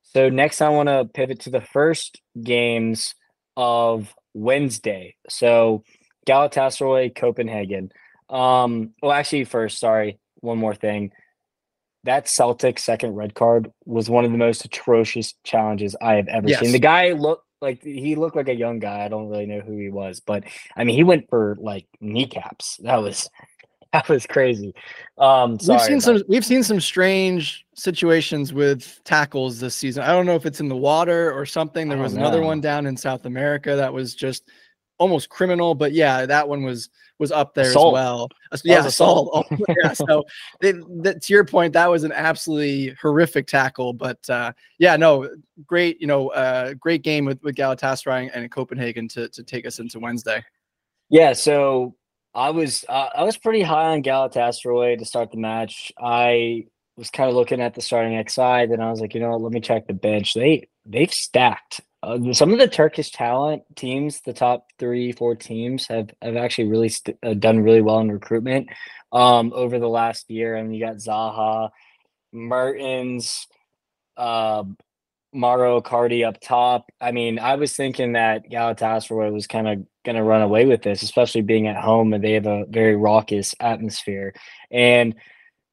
[0.05, 3.17] so next I want to pivot to the first games
[3.57, 5.17] of Wednesday.
[5.29, 5.83] So
[6.27, 7.91] Galatasaray, Copenhagen.
[8.29, 11.13] Um, well, actually, first, sorry, one more thing.
[12.05, 16.49] That Celtic second red card was one of the most atrocious challenges I have ever
[16.49, 16.61] yes.
[16.61, 16.73] seen.
[16.73, 19.05] The guy looked like he looked like a young guy.
[19.05, 20.45] I don't really know who he was, but
[20.77, 22.77] I mean, he went for like kneecaps.
[22.83, 23.29] That was
[23.93, 24.75] that was crazy.
[25.19, 30.03] Um, we've seen some we've seen some strange situations with tackles this season.
[30.05, 31.89] I don't know if it's in the water or something.
[31.89, 34.49] There was another one down in South America that was just
[34.99, 37.89] almost criminal, but yeah, that one was was up there assault.
[37.89, 38.29] as well.
[38.65, 39.47] Yeah, assault.
[39.49, 39.63] assault.
[39.83, 40.25] yeah, so
[40.61, 43.93] they, that, to your point, that was an absolutely horrific tackle.
[43.93, 45.29] But uh, yeah, no,
[45.67, 49.79] great, you know, uh, great game with with Galatasaray and Copenhagen to to take us
[49.79, 50.45] into Wednesday.
[51.09, 51.95] Yeah, so
[52.35, 55.93] I was uh, I was pretty high on Galatasaray to start the match.
[55.99, 59.37] I was kind of looking at the starting XI, and I was like, you know
[59.37, 60.35] let me check the bench.
[60.35, 61.81] They they've stacked.
[62.07, 66.69] Uh, some of the Turkish talent teams, the top three, four teams, have have actually
[66.69, 68.69] really st- uh, done really well in recruitment
[69.11, 70.57] um, over the last year.
[70.57, 71.71] I mean, you got Zaha,
[72.33, 73.49] Mertens,
[74.17, 74.63] uh,
[75.33, 76.87] Mauro Icardi up top.
[77.01, 80.83] I mean, I was thinking that Galatasaray was kind of going to run away with
[80.83, 84.33] this, especially being at home and they have a very raucous atmosphere.
[84.71, 85.17] And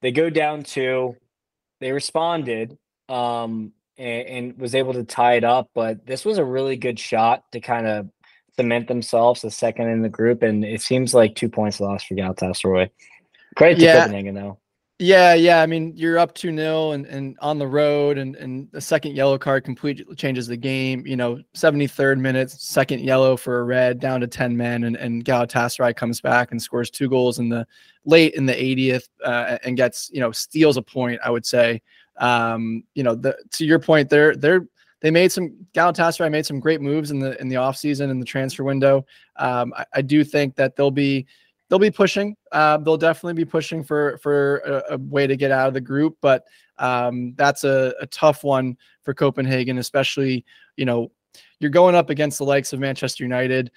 [0.02, 1.16] they go down two.
[1.80, 6.46] They responded um, and, and was able to tie it up, but this was a
[6.46, 8.10] really good shot to kind of
[8.56, 10.44] cement themselves as second in the group.
[10.44, 12.90] And it seems like two points lost for Galatasaray.
[13.56, 14.00] Credit to yeah.
[14.02, 14.60] Copenhagen, though.
[15.00, 15.62] Yeah, yeah.
[15.62, 19.16] I mean, you're up 2 0 and, and on the road, and, and the second
[19.16, 21.06] yellow card completely changes the game.
[21.06, 25.26] You know, 73rd minute, second yellow for a red, down to 10 men, and, and
[25.26, 27.66] Galatasaray comes back and scores two goals in the
[28.06, 31.82] late in the 80th uh, and gets, you know, steals a point, I would say.
[32.18, 34.68] Um, you know, the to your point, they're they're
[35.02, 38.26] they made some Galatasaray made some great moves in the in the offseason in the
[38.26, 39.06] transfer window.
[39.36, 41.28] Um, I, I do think that they'll be
[41.70, 42.36] they'll be pushing.
[42.52, 45.82] Uh, they'll definitely be pushing for for a, a, way to get out of the
[45.82, 46.46] group, but
[46.78, 50.46] um, that's a, a tough one for Copenhagen, especially
[50.78, 51.12] you know
[51.60, 53.72] you're going up against the likes of Manchester United,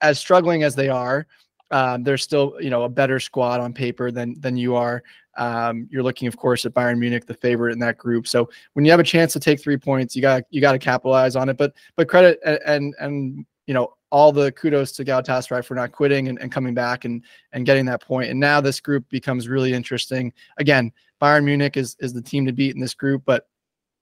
[0.00, 1.26] as struggling as they are.
[1.70, 5.02] Um, they're still, you know, a better squad on paper than than you are.
[5.36, 8.26] Um, you're looking, of course, at Bayern Munich, the favorite in that group.
[8.26, 10.78] So when you have a chance to take three points, you got you got to
[10.78, 11.56] capitalize on it.
[11.56, 16.28] But but credit and and you know all the kudos to Galatasaray for not quitting
[16.28, 18.30] and, and coming back and and getting that point.
[18.30, 20.32] And now this group becomes really interesting.
[20.58, 23.46] Again, Bayern Munich is is the team to beat in this group, but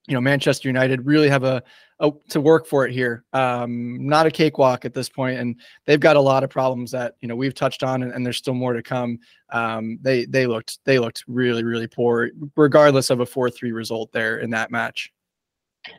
[0.07, 1.61] you know Manchester United really have a,
[1.99, 3.23] a to work for it here.
[3.33, 7.15] Um, not a cakewalk at this point, and they've got a lot of problems that
[7.19, 9.19] you know we've touched on, and, and there's still more to come.
[9.51, 14.11] Um, they they looked they looked really really poor, regardless of a four three result
[14.11, 15.11] there in that match.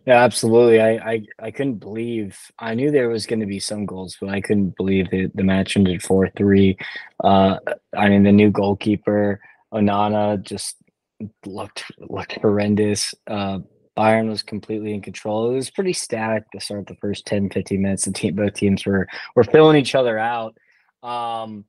[0.07, 0.83] Yeah, absolutely.
[0.83, 4.29] I, I, I couldn't believe I knew there was going to be some goals, but
[4.29, 6.77] I couldn't believe that the match ended four three.
[7.23, 7.57] Uh,
[7.97, 9.40] I mean, the new goalkeeper
[9.73, 10.77] Onana just
[11.44, 13.14] looked looked horrendous.
[13.27, 13.61] Uh,
[13.98, 15.50] Bayern was completely in control.
[15.50, 18.04] It was pretty static to start the first 10, 15 minutes.
[18.04, 20.56] The team, both teams were were filling each other out.
[21.02, 21.64] Um,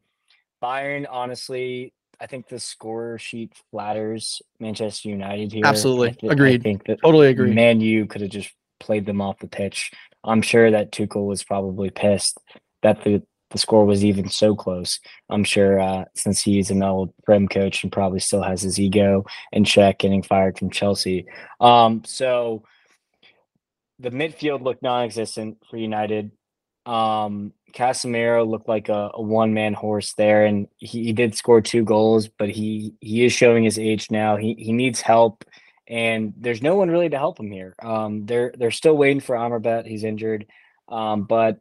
[0.61, 5.65] Bayern, honestly, I think the score sheet flatters Manchester United here.
[5.65, 6.61] Absolutely, I th- agreed.
[6.61, 7.51] I think that totally agree.
[7.51, 9.91] Man, you could have just played them off the pitch.
[10.23, 12.37] I'm sure that Tuchel was probably pissed
[12.83, 14.99] that the the score was even so close.
[15.29, 19.25] I'm sure uh, since he's an old Prem coach and probably still has his ego
[19.51, 21.25] in check, getting fired from Chelsea.
[21.59, 22.63] Um, so
[23.99, 26.31] the midfield looked non-existent for United.
[26.85, 31.61] Um, Casemiro looked like a, a one man horse there, and he, he, did score
[31.61, 34.37] two goals, but he he is showing his age now.
[34.37, 35.45] He he needs help,
[35.87, 37.75] and there's no one really to help him here.
[37.83, 39.85] Um, they're they're still waiting for Amrabat.
[39.85, 40.47] He's injured,
[40.87, 41.59] um, but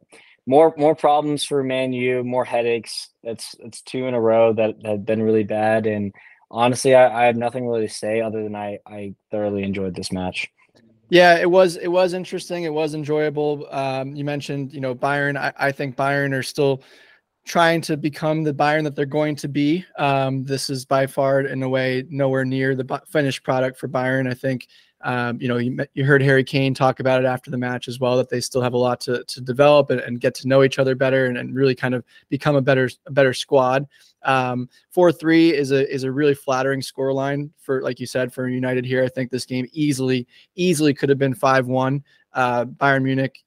[0.49, 3.09] more more problems for Man U, more headaches.
[3.23, 5.85] That's it's two in a row that, have been really bad.
[5.85, 6.11] And
[6.49, 10.11] honestly, I, I have nothing really to say other than I I thoroughly enjoyed this
[10.11, 10.49] match.
[11.11, 12.63] Yeah, it was it was interesting.
[12.63, 13.67] It was enjoyable.
[13.69, 15.37] Um, you mentioned, you know, Bayern.
[15.37, 16.81] I, I think Bayern are still
[17.45, 19.85] trying to become the Bayern that they're going to be.
[19.99, 24.29] Um, this is by far, in a way, nowhere near the finished product for Bayern.
[24.29, 24.67] I think,
[25.01, 27.99] um, you know, you, you heard Harry Kane talk about it after the match as
[27.99, 30.63] well, that they still have a lot to, to develop and, and get to know
[30.63, 33.87] each other better and, and really kind of become a better a better squad.
[34.23, 38.33] Um, four three is a is a really flattering score line for like you said
[38.33, 39.03] for United here.
[39.03, 42.03] I think this game easily easily could have been five one.
[42.33, 43.43] Uh, Bayern Munich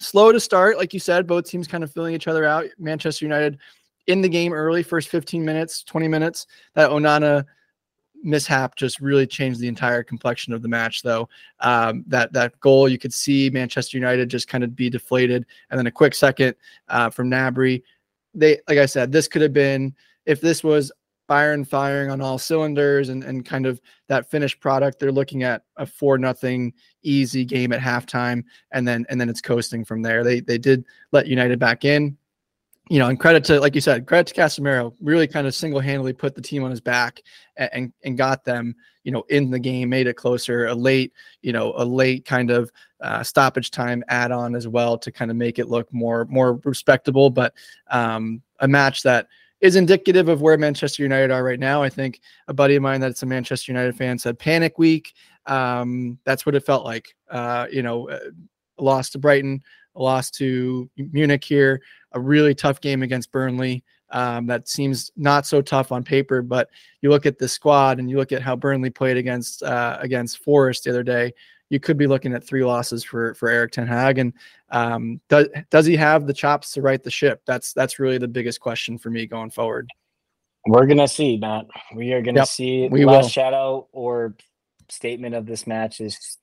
[0.00, 2.66] slow to start, like you said, both teams kind of filling each other out.
[2.78, 3.58] Manchester United
[4.06, 6.46] in the game early, first 15 minutes, 20 minutes.
[6.74, 7.44] That Onana
[8.24, 11.28] mishap just really changed the entire complexion of the match though
[11.60, 15.78] um, that that goal you could see manchester united just kind of be deflated and
[15.78, 16.54] then a quick second
[16.88, 17.82] uh, from Gnabry
[18.34, 19.94] they like I said, this could have been
[20.26, 20.92] if this was
[21.28, 25.62] Bayern firing on all cylinders and, and kind of that finished product, they're looking at
[25.76, 30.22] a four nothing easy game at halftime, and then and then it's coasting from there.
[30.22, 32.18] They they did let United back in.
[32.90, 35.80] You know, and credit to, like you said, credit to Casemiro, really kind of single
[35.80, 37.22] handedly put the team on his back
[37.56, 40.66] and, and, and got them, you know, in the game, made it closer.
[40.66, 42.70] A late, you know, a late kind of
[43.00, 46.60] uh, stoppage time add on as well to kind of make it look more more
[46.64, 47.30] respectable.
[47.30, 47.54] But
[47.90, 49.28] um, a match that
[49.60, 51.82] is indicative of where Manchester United are right now.
[51.82, 55.14] I think a buddy of mine that's a Manchester United fan said panic week.
[55.46, 57.16] Um, that's what it felt like.
[57.30, 58.18] Uh, you know, uh,
[58.78, 59.62] lost to Brighton,
[59.94, 61.80] a loss to Munich here,
[62.14, 63.84] a really tough game against Burnley.
[64.10, 66.70] Um, that seems not so tough on paper, but
[67.02, 70.38] you look at the squad and you look at how Burnley played against uh, against
[70.38, 71.34] Forest the other day.
[71.70, 74.32] You could be looking at three losses for for Erik Ten Hag, and
[74.70, 77.42] um, does does he have the chops to right the ship?
[77.46, 79.88] That's that's really the biggest question for me going forward.
[80.66, 81.66] We're gonna see, Matt.
[81.94, 82.88] We are gonna yep, see.
[82.88, 83.28] We last will.
[83.30, 84.36] shadow or
[84.88, 86.38] statement of this match is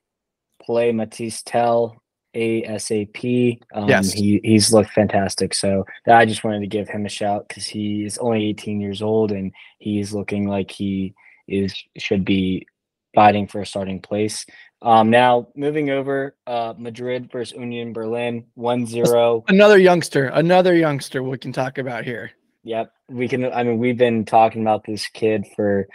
[0.61, 2.00] play Mathys Tel
[2.35, 3.59] ASAP.
[3.73, 4.11] Um, yes.
[4.11, 5.53] he he's looked fantastic.
[5.53, 9.01] So I just wanted to give him a shout because he is only 18 years
[9.01, 11.13] old and he's looking like he
[11.47, 12.65] is should be
[13.13, 14.45] fighting for a starting place.
[14.81, 19.43] Um, now moving over, uh, Madrid versus Union Berlin, 1-0.
[19.47, 22.31] Another youngster, another youngster we can talk about here.
[22.63, 23.51] Yep, we can.
[23.51, 25.87] I mean, we've been talking about this kid for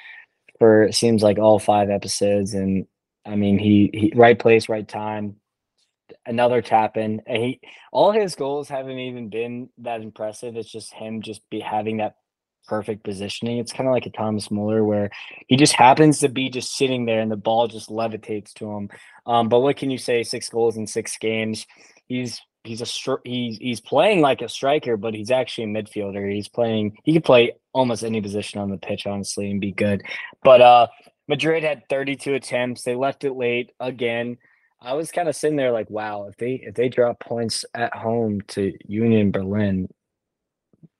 [0.58, 2.86] for it seems like all five episodes, and
[3.24, 5.36] I mean, he, he right place, right time,
[6.26, 7.22] another tap in.
[7.26, 7.60] And he
[7.92, 10.56] all his goals haven't even been that impressive.
[10.56, 12.16] It's just him just be having that
[12.66, 13.58] perfect positioning.
[13.58, 15.10] It's kind of like a Thomas Muller where
[15.46, 18.90] he just happens to be just sitting there and the ball just levitates to him.
[19.24, 20.22] Um, but what can you say?
[20.22, 21.66] Six goals in six games.
[22.06, 26.32] He's he's a he's he's playing like a striker, but he's actually a midfielder.
[26.32, 26.98] He's playing.
[27.04, 30.02] He could play almost any position on the pitch, honestly, and be good.
[30.42, 30.88] But uh,
[31.28, 32.82] Madrid had 32 attempts.
[32.82, 34.38] They left it late again.
[34.86, 37.92] I was kind of sitting there like, wow, if they if they drop points at
[37.92, 39.88] home to Union Berlin,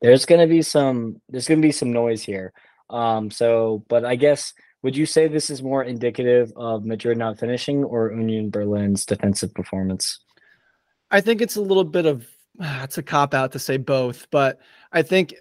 [0.03, 2.53] there's gonna be some there's gonna be some noise here.
[2.91, 7.39] Um, so but I guess would you say this is more indicative of Madrid not
[7.39, 10.19] finishing or Union Berlin's defensive performance?
[11.13, 12.27] I think it's a little bit of
[12.61, 14.59] it's a cop out to say both, but
[14.91, 15.33] I think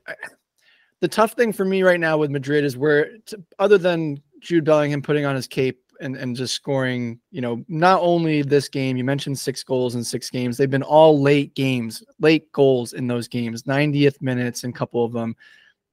[1.02, 3.10] the tough thing for me right now with Madrid is where,
[3.58, 8.02] other than Jude Bellingham putting on his cape and, and just scoring, you know, not
[8.02, 12.04] only this game, you mentioned six goals in six games, they've been all late games,
[12.20, 15.36] late goals in those games, 90th minutes and a couple of them.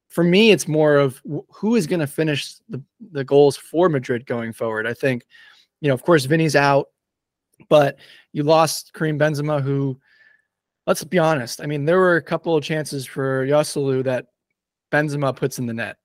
[0.08, 4.26] For me, it's more of who is going to finish the, the goals for Madrid
[4.26, 4.86] going forward.
[4.86, 5.24] I think,
[5.80, 6.88] you know, of course, Vinny's out,
[7.68, 7.98] but
[8.32, 9.98] you lost Karim Benzema, who,
[10.86, 14.26] let's be honest, I mean, there were a couple of chances for Joselu that
[14.92, 15.96] Benzema puts in the net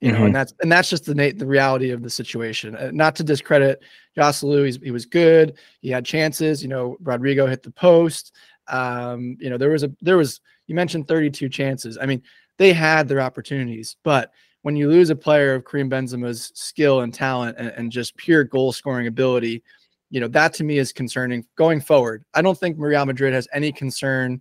[0.00, 0.26] you know, mm-hmm.
[0.26, 2.76] and that's and that's just the the reality of the situation.
[2.76, 3.82] Uh, not to discredit
[4.16, 5.56] Joselu, he was good.
[5.80, 6.62] He had chances.
[6.62, 8.32] You know, Rodrigo hit the post.
[8.68, 11.96] Um, you know, there was a there was you mentioned 32 chances.
[12.00, 12.22] I mean,
[12.58, 17.12] they had their opportunities, but when you lose a player of Karim Benzema's skill and
[17.12, 19.62] talent and, and just pure goal scoring ability,
[20.08, 22.24] you know, that to me is concerning going forward.
[22.32, 24.40] I don't think Real Madrid has any concern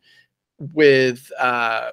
[0.74, 1.92] with uh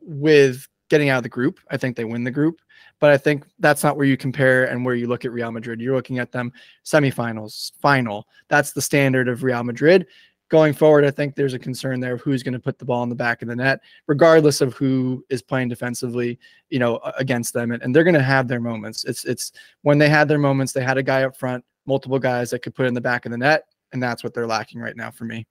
[0.00, 1.58] with getting out of the group.
[1.70, 2.60] I think they win the group.
[3.02, 5.80] But I think that's not where you compare and where you look at Real Madrid.
[5.80, 6.52] You're looking at them
[6.84, 8.28] semifinals, final.
[8.46, 10.06] That's the standard of Real Madrid.
[10.50, 13.02] Going forward, I think there's a concern there of who's going to put the ball
[13.02, 16.38] in the back of the net, regardless of who is playing defensively,
[16.70, 17.72] you know, against them.
[17.72, 19.02] And, and they're going to have their moments.
[19.02, 22.50] It's it's when they had their moments, they had a guy up front, multiple guys
[22.50, 24.96] that could put in the back of the net, and that's what they're lacking right
[24.96, 25.44] now for me.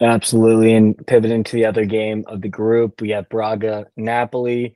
[0.00, 0.74] Absolutely.
[0.74, 4.74] And pivoting to the other game of the group, we have Braga, Napoli.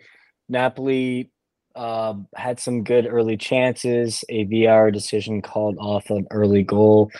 [0.49, 1.31] Napoli
[1.75, 4.25] uh, had some good early chances.
[4.29, 7.11] A VR decision called off an early goal.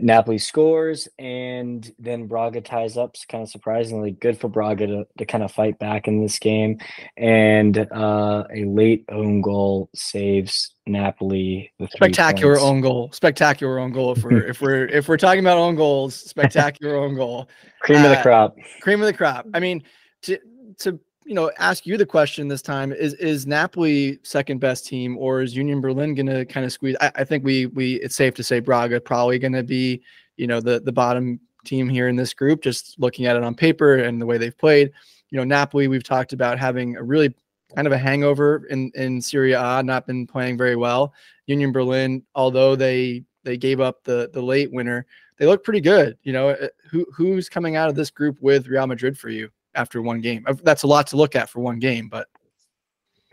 [0.00, 3.16] Napoli scores, and then Braga ties up.
[3.28, 6.78] Kind of surprisingly, good for Braga to, to kind of fight back in this game.
[7.16, 11.72] And uh, a late own goal saves Napoli.
[11.94, 13.10] spectacular own goal.
[13.12, 14.12] Spectacular own goal.
[14.12, 17.48] If we're if we're if we're talking about own goals, spectacular own goal.
[17.80, 18.56] Cream uh, of the uh, crop.
[18.82, 19.46] Cream of the crop.
[19.54, 19.82] I mean,
[20.22, 20.38] to
[20.80, 25.16] to you know, ask you the question this time: Is is Napoli second best team,
[25.18, 26.96] or is Union Berlin to kind of squeeze?
[27.00, 30.02] I, I, think we we it's safe to say Braga probably to be
[30.36, 32.62] you know the the bottom team here in this group.
[32.62, 34.92] Just looking at it on paper and the way they've played,
[35.30, 37.34] you know, Napoli we've talked about having a really
[37.74, 41.12] kind of a hangover in in Serie A, not been playing very well.
[41.46, 45.06] Union Berlin, although they they gave up the the late winner,
[45.38, 46.18] they look pretty good.
[46.22, 49.50] You know, uh, who who's coming out of this group with Real Madrid for you?
[49.74, 50.44] After one game.
[50.62, 52.28] That's a lot to look at for one game, but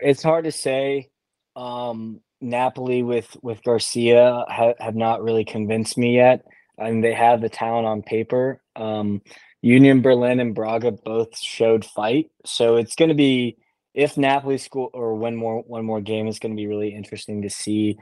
[0.00, 1.10] it's hard to say.
[1.56, 6.44] Um, Napoli with with Garcia ha- have not really convinced me yet.
[6.78, 8.62] I mean, they have the talent on paper.
[8.76, 9.22] Um,
[9.60, 13.56] Union Berlin and Braga both showed fight, so it's going to be
[13.94, 17.42] if Napoli school or one more one more game is going to be really interesting
[17.42, 17.98] to see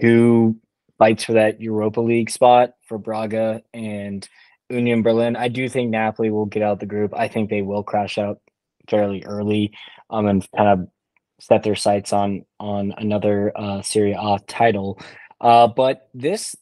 [0.00, 0.56] who
[0.96, 4.26] fights for that Europa League spot for Braga and
[4.70, 5.36] Union Berlin.
[5.36, 7.12] I do think Napoli will get out the group.
[7.14, 8.40] I think they will crash out
[8.88, 9.72] fairly early
[10.10, 10.88] um, and kind of
[11.40, 15.00] set their sights on on another uh, Serie A title.
[15.40, 16.56] Uh, but this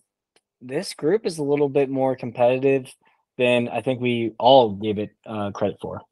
[0.61, 2.93] this group is a little bit more competitive
[3.39, 6.03] than I think we all gave it uh, credit for.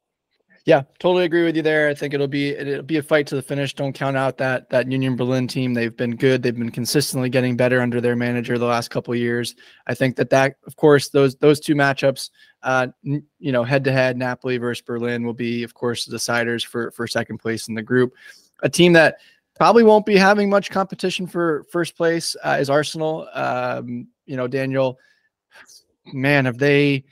[0.66, 1.88] Yeah, totally agree with you there.
[1.88, 3.74] I think it'll be it'll be a fight to the finish.
[3.74, 5.72] Don't count out that that Union Berlin team.
[5.72, 6.42] They've been good.
[6.42, 9.54] They've been consistently getting better under their manager the last couple years.
[9.86, 12.30] I think that that of course those those two matchups,
[12.62, 16.64] uh, you know, head to head, Napoli versus Berlin will be of course the deciders
[16.64, 18.12] for for second place in the group.
[18.62, 19.16] A team that
[19.56, 23.26] probably won't be having much competition for first place uh, is Arsenal.
[23.32, 24.98] Um, you know, Daniel,
[26.12, 27.04] man, have they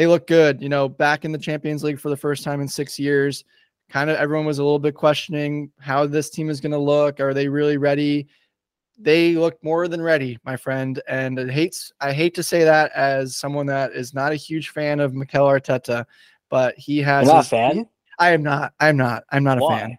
[0.00, 0.62] they look good.
[0.62, 3.44] You know, back in the Champions League for the first time in six years.
[3.90, 7.20] Kind of everyone was a little bit questioning how this team is going to look.
[7.20, 8.26] Are they really ready?
[8.98, 11.02] They look more than ready, my friend.
[11.06, 14.70] And it hates I hate to say that as someone that is not a huge
[14.70, 16.06] fan of Mikel Arteta,
[16.48, 17.88] but he has You're not his, a fan.
[18.18, 18.72] I am not.
[18.80, 19.24] I'm not.
[19.28, 19.76] I'm not Why?
[19.76, 19.98] a fan.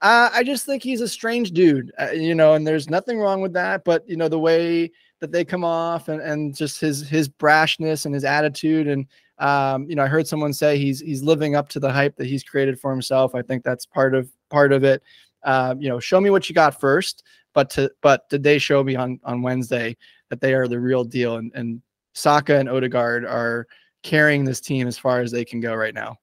[0.00, 3.40] Uh, I just think he's a strange dude, uh, you know, and there's nothing wrong
[3.40, 3.82] with that.
[3.84, 8.04] But you know, the way that they come off and, and just his his brashness
[8.04, 9.06] and his attitude and
[9.44, 12.26] um, you know, I heard someone say he's he's living up to the hype that
[12.26, 13.34] he's created for himself.
[13.34, 15.02] I think that's part of part of it.
[15.42, 18.82] Uh, you know, show me what you got first, but to but did they show
[18.82, 19.98] me on on Wednesday
[20.30, 21.82] that they are the real deal and and
[22.14, 23.66] Saka and Odegaard are
[24.02, 26.16] carrying this team as far as they can go right now.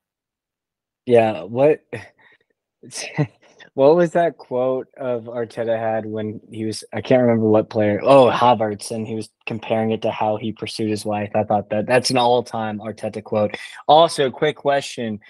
[1.05, 1.81] Yeah, what
[3.73, 6.83] What was that quote of Arteta had when he was?
[6.93, 8.01] I can't remember what player.
[8.03, 11.31] Oh, Havertz, and he was comparing it to how he pursued his wife.
[11.35, 13.55] I thought that that's an all-time Arteta quote.
[13.87, 15.21] Also, quick question: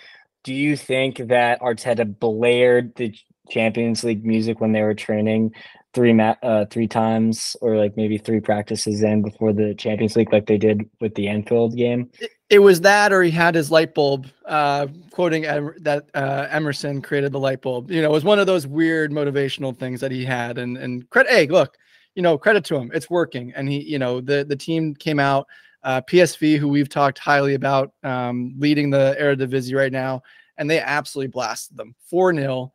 [0.43, 3.13] Do you think that Arteta blared the
[3.49, 5.53] Champions League music when they were training
[5.93, 10.31] three ma- uh, three times, or like maybe three practices in before the Champions League,
[10.31, 12.09] like they did with the Anfield game?
[12.51, 17.01] it was that or he had his light bulb uh, quoting em- that uh, emerson
[17.01, 17.89] created the light bulb.
[17.89, 21.09] You know it was one of those weird motivational things that he had and and
[21.09, 21.77] credit hey look
[22.13, 22.91] you know credit to him.
[22.93, 23.53] It's working.
[23.55, 25.47] And he you know the the team came out
[25.83, 30.21] uh, psv who we've talked highly about um, leading the Eredivisie right now
[30.57, 31.95] and they absolutely blasted them.
[32.11, 32.69] 4-0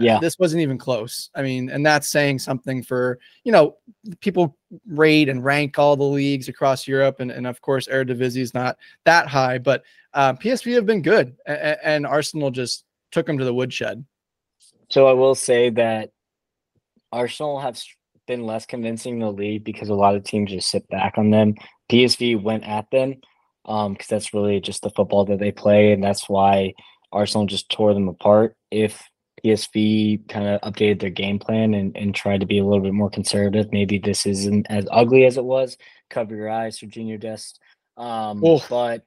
[0.00, 0.18] yeah.
[0.20, 1.30] this wasn't even close.
[1.34, 3.76] I mean, and that's saying something for, you know,
[4.20, 7.20] people rate and rank all the leagues across Europe.
[7.20, 9.82] And, and of course, Eredivisie is not that high, but
[10.14, 11.36] uh, PSV have been good.
[11.46, 14.04] And, and Arsenal just took them to the woodshed.
[14.90, 16.10] So I will say that
[17.12, 17.80] Arsenal have
[18.26, 21.30] been less convincing in the league because a lot of teams just sit back on
[21.30, 21.54] them.
[21.90, 23.20] PSV went at them
[23.64, 25.92] because um, that's really just the football that they play.
[25.92, 26.74] And that's why
[27.12, 28.56] Arsenal just tore them apart.
[28.70, 29.02] If
[29.44, 32.94] PSV kind of updated their game plan and, and tried to be a little bit
[32.94, 33.72] more conservative.
[33.72, 35.76] Maybe this isn't as ugly as it was.
[36.10, 37.60] Cover your eyes, Sergiño Dest.
[37.96, 39.04] Um, but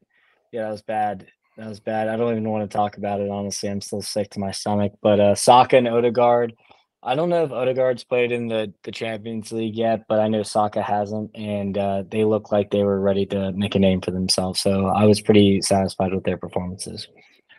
[0.52, 1.28] yeah, that was bad.
[1.58, 2.08] That was bad.
[2.08, 3.30] I don't even want to talk about it.
[3.30, 4.94] Honestly, I'm still sick to my stomach.
[5.02, 6.54] But uh, Saka and Odegaard.
[7.04, 10.44] I don't know if Odegaard's played in the, the Champions League yet, but I know
[10.44, 14.12] Saka hasn't, and uh, they look like they were ready to make a name for
[14.12, 14.60] themselves.
[14.60, 17.08] So I was pretty satisfied with their performances.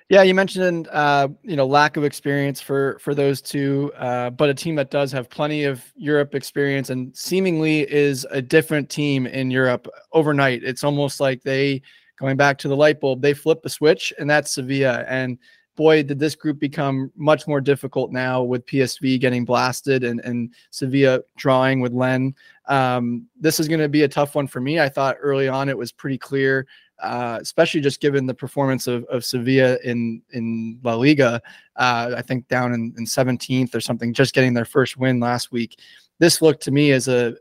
[0.08, 4.48] Yeah, you mentioned uh, you know lack of experience for for those two, uh, but
[4.48, 9.26] a team that does have plenty of Europe experience and seemingly is a different team
[9.26, 10.64] in Europe overnight.
[10.64, 11.82] It's almost like they
[12.18, 15.04] going back to the light bulb, they flip the switch, and that's Sevilla.
[15.08, 15.38] And
[15.76, 20.54] boy, did this group become much more difficult now with PSV getting blasted and and
[20.70, 22.32] Sevilla drawing with Lens.
[22.66, 24.80] Um, this is going to be a tough one for me.
[24.80, 26.66] I thought early on it was pretty clear
[27.00, 31.40] uh, especially just given the performance of, of Sevilla in in La Liga.
[31.76, 35.52] Uh, I think down in, in 17th or something, just getting their first win last
[35.52, 35.78] week.
[36.18, 37.34] This looked to me as a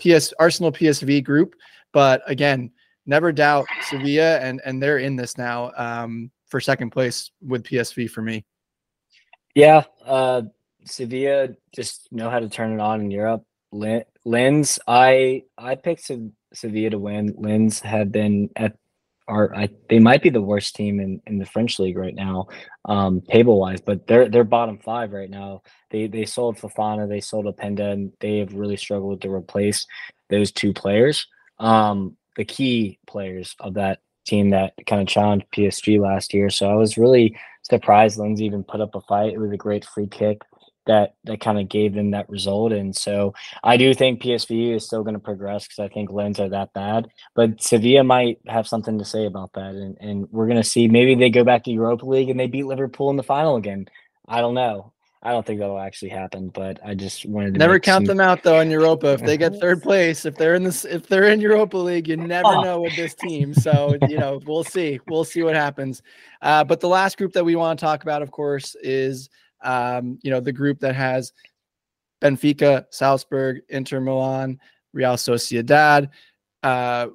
[0.00, 1.54] PS Arsenal PSV group,
[1.92, 2.70] but again,
[3.06, 8.10] never doubt Sevilla, and and they're in this now um, for second place with PSV
[8.10, 8.44] for me.
[9.54, 10.42] Yeah, uh,
[10.84, 13.44] Sevilla just know how to turn it on in Europe.
[14.24, 16.10] Lens, I I picked
[16.52, 17.34] Sevilla to win.
[17.38, 18.76] Lens have been at
[19.28, 22.48] are I, they might be the worst team in, in the French league right now,
[22.84, 25.62] um, table wise, but they're they're bottom five right now.
[25.90, 29.86] They they sold Fofana, they sold Openda, and they have really struggled to replace
[30.30, 31.26] those two players.
[31.58, 36.50] Um, the key players of that team that kind of challenged PSG last year.
[36.50, 39.32] So I was really surprised Lindsay even put up a fight.
[39.32, 40.42] It was a great free kick
[40.86, 42.72] that that kind of gave them that result.
[42.72, 46.40] And so I do think PSV is still going to progress because I think Lens
[46.40, 47.08] are that bad.
[47.34, 50.88] But Sevilla might have something to say about that, and and we're going to see
[50.88, 53.86] maybe they go back to Europa League and they beat Liverpool in the final again.
[54.28, 54.92] I don't know.
[55.24, 58.16] I don't think that'll actually happen, but I just wanted to never count some...
[58.16, 59.12] them out though in Europa.
[59.12, 62.16] If they get third place, if they're in this, if they're in Europa League, you
[62.16, 62.62] never oh.
[62.62, 63.54] know with this team.
[63.54, 64.98] So you know, we'll see.
[65.08, 66.02] We'll see what happens.
[66.40, 69.30] Uh, but the last group that we want to talk about, of course, is
[69.62, 71.32] um, you know the group that has
[72.20, 74.58] Benfica, Salzburg, Inter Milan,
[74.92, 76.08] Real Sociedad.
[76.62, 77.08] Uh,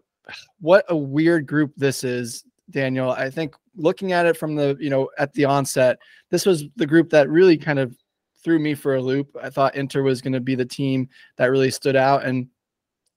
[0.60, 3.12] what a weird group this is, Daniel.
[3.12, 6.88] I think looking at it from the you know at the onset, this was the
[6.88, 7.96] group that really kind of
[8.44, 9.36] threw me for a loop.
[9.42, 12.48] I thought Inter was going to be the team that really stood out, and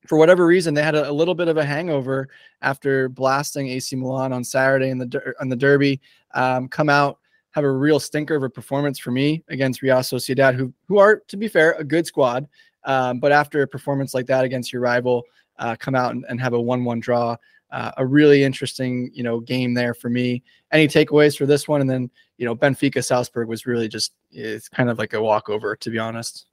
[0.06, 2.28] for whatever reason, they had a, a, little bit of a hangover
[2.62, 6.00] after blasting AC Milan on Saturday in the on the Derby.
[6.32, 7.18] Um, come out
[7.52, 11.22] have a real stinker of a performance for me against Real Sociedad, who who are
[11.28, 12.48] to be fair a good squad,
[12.84, 15.24] um, but after a performance like that against your rival,
[15.58, 17.36] uh, come out and, and have a one-one draw
[17.72, 20.42] uh, a really interesting, you know, game there for me.
[20.72, 21.80] Any takeaways for this one?
[21.80, 25.76] And then, you know, Benfica Salzburg was really just it's kind of like a walkover,
[25.76, 26.46] to be honest.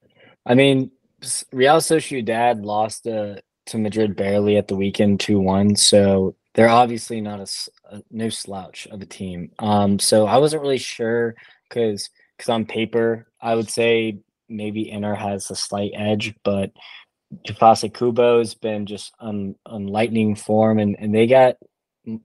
[0.46, 0.92] I mean,
[1.52, 5.76] Real Sociedad lost to, to Madrid barely at the weekend, two one.
[5.76, 7.48] So they're obviously not a,
[7.90, 9.52] a, no slouch of a team.
[9.60, 11.36] Um, so I wasn't really sure
[11.68, 14.20] because because on paper I would say
[14.50, 16.72] maybe Inter has a slight edge, but
[17.46, 21.58] Jafasa Kubo's been just on on lightning form, and and they got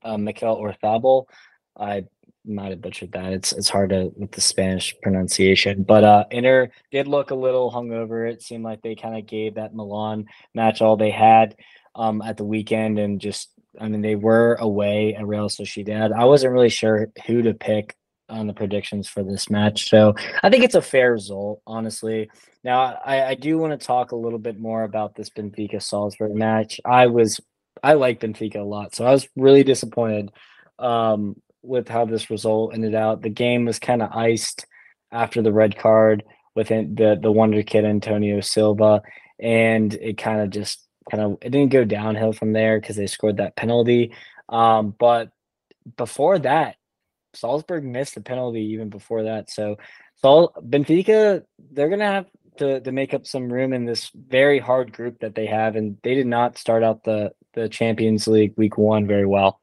[0.03, 1.25] uh, Mikel Oyarzabal.
[1.77, 2.05] I
[2.45, 3.33] might have butchered that.
[3.33, 7.71] It's it's hard to with the Spanish pronunciation, but uh, Inter did look a little
[7.71, 8.31] hungover.
[8.31, 11.57] It seemed like they kind of gave that Milan match all they had
[11.95, 13.51] um, at the weekend, and just
[13.81, 16.13] I mean they were away at Real Sociedad.
[16.13, 17.97] I wasn't really sure who to pick
[18.29, 22.31] on the predictions for this match, so I think it's a fair result, honestly.
[22.65, 26.35] Now, I, I do want to talk a little bit more about this Benfica Salzburg
[26.35, 26.81] match.
[26.85, 27.41] I was
[27.83, 30.31] I like Benfica a lot, so I was really disappointed
[30.79, 33.23] um, with how this result ended out.
[33.23, 34.67] The game was kind of iced
[35.11, 39.03] after the red card with the the wonder kid Antonio Silva,
[39.41, 43.07] and it kind of just kind of it didn't go downhill from there because they
[43.07, 44.13] scored that penalty.
[44.49, 45.31] Um, but
[45.97, 46.77] before that,
[47.35, 49.51] Salzburg missed the penalty even before that.
[49.51, 49.79] So,
[50.17, 52.27] Sal Benfica, they're gonna have
[52.59, 55.97] to to make up some room in this very hard group that they have, and
[56.03, 59.61] they did not start out the the Champions League week one very well.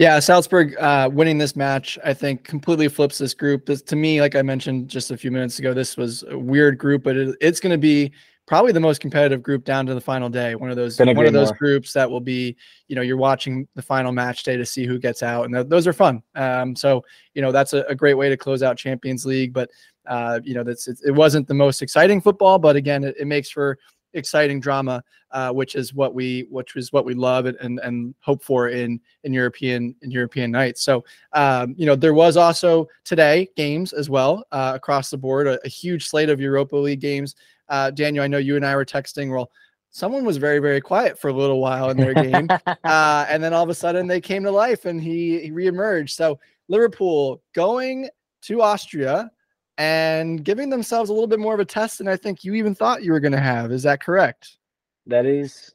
[0.00, 3.66] Yeah, Salzburg uh, winning this match, I think, completely flips this group.
[3.66, 6.78] This, to me, like I mentioned just a few minutes ago, this was a weird
[6.78, 8.10] group, but it, it's going to be
[8.50, 10.56] probably the most competitive group down to the final day.
[10.56, 11.56] One of those one of those more.
[11.56, 12.56] groups that will be,
[12.88, 15.68] you know, you're watching the final match day to see who gets out, and th-
[15.68, 16.20] those are fun.
[16.34, 19.52] Um, so you know that's a, a, great way to close out Champions League.
[19.52, 19.70] But
[20.08, 23.26] uh, you know, that's it, it, wasn't the most exciting football, but again, it, it
[23.26, 23.78] makes for
[24.14, 28.42] exciting drama, uh, which is what we which is what we love and and hope
[28.42, 30.82] for in in European in European nights.
[30.82, 35.46] So um, you know, there was also today games as well uh, across the board,
[35.46, 37.36] a, a, huge slate of Europa League games.
[37.70, 39.30] Uh, Daniel, I know you and I were texting.
[39.30, 39.50] Well,
[39.90, 42.48] someone was very very quiet for a little while in their game,
[42.84, 46.10] uh, and then all of a sudden they came to life and he he reemerged.
[46.10, 48.10] So Liverpool going
[48.42, 49.30] to Austria
[49.78, 52.74] and giving themselves a little bit more of a test than I think you even
[52.74, 53.72] thought you were going to have.
[53.72, 54.58] Is that correct?
[55.06, 55.72] That is.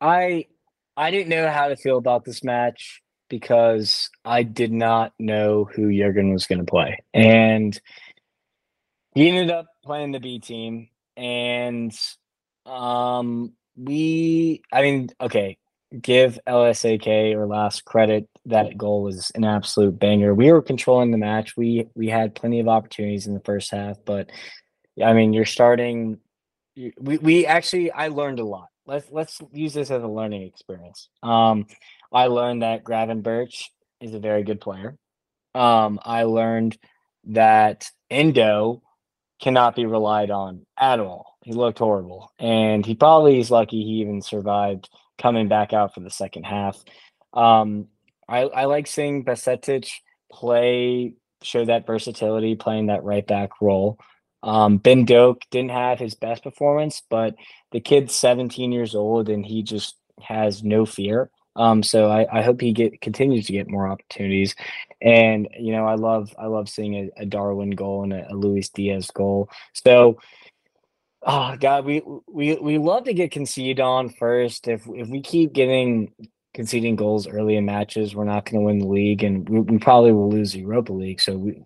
[0.00, 0.46] I
[0.96, 5.96] I didn't know how to feel about this match because I did not know who
[5.96, 7.80] Jurgen was going to play, and
[9.14, 10.88] he ended up playing the B team,
[11.20, 11.92] and
[12.64, 14.62] um, we.
[14.72, 15.58] I mean, okay,
[16.00, 17.06] give LASK
[17.36, 20.34] or LASK credit that goal was an absolute banger.
[20.34, 21.56] We were controlling the match.
[21.56, 24.30] We we had plenty of opportunities in the first half, but
[25.02, 26.18] I mean, you're starting.
[26.76, 28.68] We we actually I learned a lot.
[28.86, 31.10] Let's let's use this as a learning experience.
[31.22, 31.66] Um,
[32.12, 33.64] I learned that Gravenberch
[34.00, 34.96] is a very good player.
[35.54, 36.78] Um, I learned
[37.24, 38.82] that Endo
[39.40, 41.38] cannot be relied on at all.
[41.42, 44.88] He looked horrible, and he probably is lucky he even survived
[45.18, 46.82] coming back out for the second half.
[47.32, 47.88] Um,
[48.28, 49.90] I, I like seeing Bajcetic
[50.30, 53.98] play, show that versatility, playing that right back role.
[54.42, 57.34] Um, ben Doak didn't have his best performance, but
[57.72, 61.30] the kid's 17 years old and he just has no fear.
[61.60, 64.54] Um, so I, I hope he get continues to get more opportunities.
[65.02, 68.34] And you know, I love I love seeing a, a Darwin goal and a, a
[68.34, 69.50] Luis Diaz goal.
[69.74, 70.18] So
[71.22, 74.68] Oh God, we we we love to get conceded on first.
[74.68, 76.12] If if we keep getting
[76.54, 79.78] conceding goals early in matches, we're not going to win the league, and we, we,
[79.78, 81.20] probably will lose the Europa League.
[81.20, 81.62] So we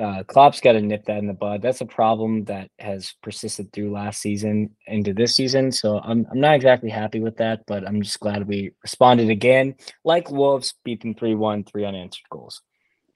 [0.00, 1.62] uh, Klopp's got to nip that in the bud.
[1.62, 5.70] That's a problem that has persisted through last season into this season.
[5.70, 9.76] So I'm I'm not exactly happy with that, but I'm just glad we responded again,
[10.04, 12.60] like Wolves, beat them three one, three unanswered goals.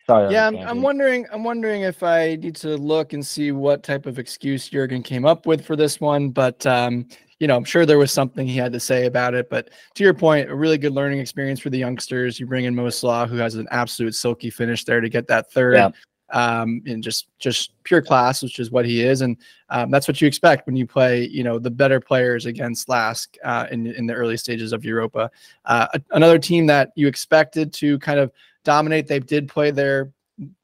[0.07, 1.27] Sorry, yeah, I'm, I'm, wondering.
[1.31, 5.27] I'm wondering if I need to look and see what type of excuse Jurgen came
[5.27, 6.31] up with for this one.
[6.31, 7.07] But um,
[7.41, 9.51] you know, I'm sure there was something he had to say about it.
[9.51, 12.41] But to your point, a really good learning experience for the youngsters.
[12.41, 15.51] You bring in Mo Salah, who has an absolute silky finish there to get that
[15.51, 15.75] third.
[15.75, 15.91] Yeah
[16.31, 19.37] um, and just just pure class, which is what he is, and
[19.71, 23.37] um, that's what you expect when you play, you know, the better players against Lask
[23.45, 25.31] uh, in in the early stages of Europa.
[25.65, 28.33] Uh, another team that you expected to kind of
[28.65, 30.13] dominate, they did play their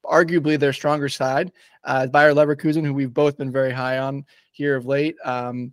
[0.05, 1.53] arguably their stronger side.
[1.85, 5.17] Uh, Bayer Leverkusen, who we've both been very high on here of late.
[5.25, 5.73] Um,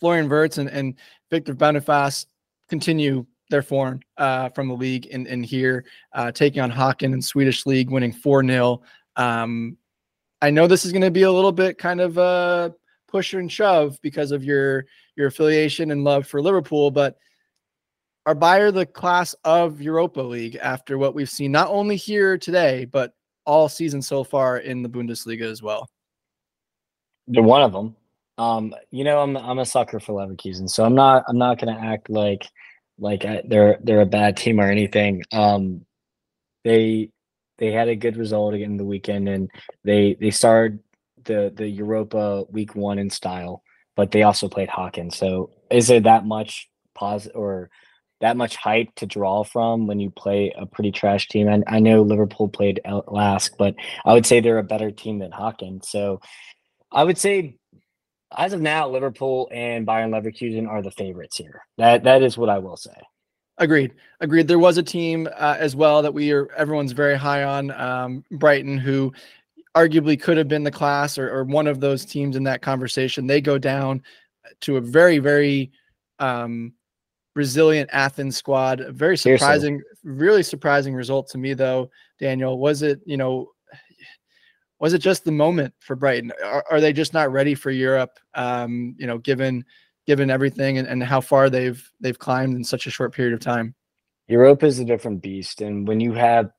[0.00, 0.94] Florian Wirtz and, and
[1.30, 2.26] Victor Boniface
[2.68, 5.84] continue their form uh, from the league in, in here,
[6.14, 8.82] uh, taking on Häcken in Swedish league, winning 4 0.
[9.16, 9.76] Um,
[10.40, 12.74] I know this is going to be a little bit kind of a
[13.08, 14.86] push and shove because of your
[15.16, 17.16] your affiliation and love for Liverpool, but
[18.24, 22.84] are Bayer the class of Europa League after what we've seen not only here today
[22.84, 23.12] but
[23.44, 25.88] all season so far in the Bundesliga as well?
[27.26, 27.96] They're one of them.
[28.38, 31.74] Um, you know, I'm I'm a sucker for Leverkusen, so I'm not I'm not going
[31.74, 32.48] to act like
[32.98, 35.22] like I, they're they're a bad team or anything.
[35.32, 35.84] Um,
[36.64, 37.10] they
[37.62, 39.48] they had a good result again the weekend, and
[39.84, 40.80] they they started
[41.22, 43.62] the the Europa week one in style,
[43.94, 45.14] but they also played Häcken.
[45.14, 47.70] So is it that much pause or
[48.20, 51.46] that much hype to draw from when you play a pretty trash team?
[51.46, 55.30] And I know Liverpool played Lask, but I would say they're a better team than
[55.30, 55.84] Häcken.
[55.84, 56.20] So
[56.90, 57.58] I would say
[58.36, 61.62] as of now, Liverpool and Bayern Leverkusen are the favorites here.
[61.78, 62.96] That that is what I will say.
[63.58, 63.94] Agreed.
[64.20, 64.48] Agreed.
[64.48, 68.24] There was a team uh, as well that we are everyone's very high on, um,
[68.32, 69.12] Brighton, who
[69.74, 73.26] arguably could have been the class or, or, one of those teams in that conversation.
[73.26, 74.02] They go down
[74.62, 75.72] to a very, very
[76.18, 76.72] um,
[77.34, 78.80] resilient Athens squad.
[78.80, 80.24] A very surprising, Seriously.
[80.24, 81.90] really surprising result to me, though.
[82.18, 83.00] Daniel, was it?
[83.04, 83.50] You know,
[84.78, 86.32] was it just the moment for Brighton?
[86.44, 88.18] Are, are they just not ready for Europe?
[88.34, 89.64] Um, you know, given
[90.06, 93.40] given everything and, and how far they've they've climbed in such a short period of
[93.40, 93.74] time.
[94.28, 96.50] Europe is a different beast, and when you have,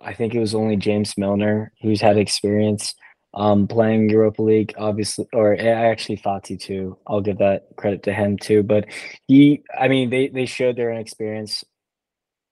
[0.00, 2.94] I think it was only James Milner who's had experience
[3.34, 6.98] um, playing Europa League, obviously, or I actually thought Fati too.
[7.06, 8.62] I'll give that credit to him too.
[8.62, 8.86] But
[9.28, 11.64] he, I mean, they they showed their inexperience.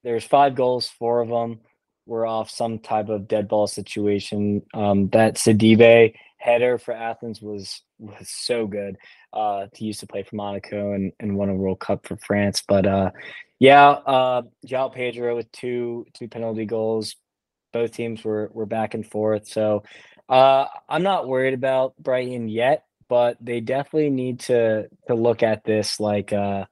[0.05, 1.61] There's five goals, four of them
[2.07, 4.63] were off some type of dead ball situation.
[4.73, 8.97] Um, that Sidibe header for Athens was was so good.
[9.33, 12.63] Uh, he used to play for Monaco and, and won a World Cup for France.
[12.67, 13.11] But uh,
[13.59, 17.17] yeah, uh, João Pedro with two two penalty goals.
[17.73, 19.49] Both teams were were back and forth.
[19.49, 19.83] So
[20.29, 25.65] uh, I'm not worried about Brighton yet, but they definitely need to to look at
[25.65, 26.65] this like uh,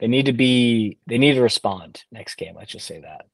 [0.00, 2.54] they need to be they need to respond next game.
[2.56, 3.26] Let's just say that.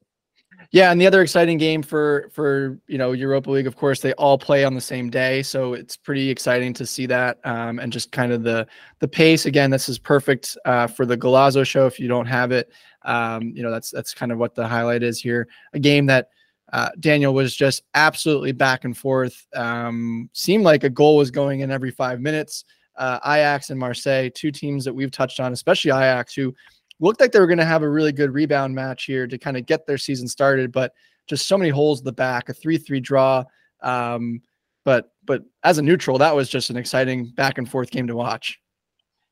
[0.71, 4.13] Yeah, and the other exciting game for for you know Europa League, of course, they
[4.15, 7.93] all play on the same day, so it's pretty exciting to see that, um, and
[7.93, 8.67] just kind of the
[8.99, 9.47] the pace.
[9.47, 11.87] Again, this is perfect uh, for the Golazo show.
[11.87, 12.71] If you don't have it,
[13.03, 15.49] um, you know that's that's kind of what the highlight is here.
[15.73, 16.31] A game that
[16.73, 19.47] uh, Daniel was just absolutely back and forth.
[19.55, 22.65] Um, seemed like a goal was going in every five minutes.
[22.97, 26.55] Uh, Ajax and Marseille, two teams that we've touched on, especially Ajax, who
[27.01, 29.57] looked like they were going to have a really good rebound match here to kind
[29.57, 30.93] of get their season started, but
[31.27, 33.45] just so many holes in the back, a 3 3 draw.
[33.83, 34.41] Um,
[34.85, 38.17] but but as a neutral, that was just an exciting back and forth game to
[38.17, 38.61] watch.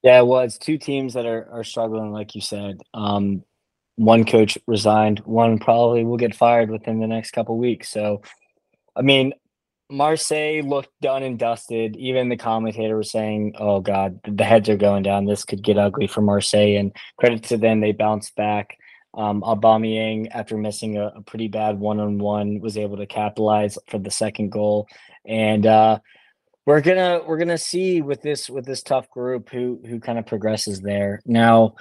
[0.02, 2.82] Yeah, it was two teams that are, are struggling, like you said.
[2.92, 3.42] Um,
[3.96, 7.88] one coach resigned, one probably will get fired within the next couple weeks.
[7.88, 8.20] So,
[8.96, 9.32] I mean,
[9.91, 11.97] Marseille looked done and dusted.
[11.97, 15.26] Even the commentator was saying, "Oh God, the heads are going down.
[15.26, 18.76] This could get ugly for Marseille." And credit to them, they bounced back.
[19.16, 24.11] Um, Aubameyang, after missing a, a pretty bad one-on-one, was able to capitalize for the
[24.11, 24.89] second goal.
[25.24, 26.01] And uh,
[26.66, 30.26] we're gonna we're gonna see with this with this tough group who who kind of
[30.26, 31.20] progresses there.
[31.26, 31.74] Now,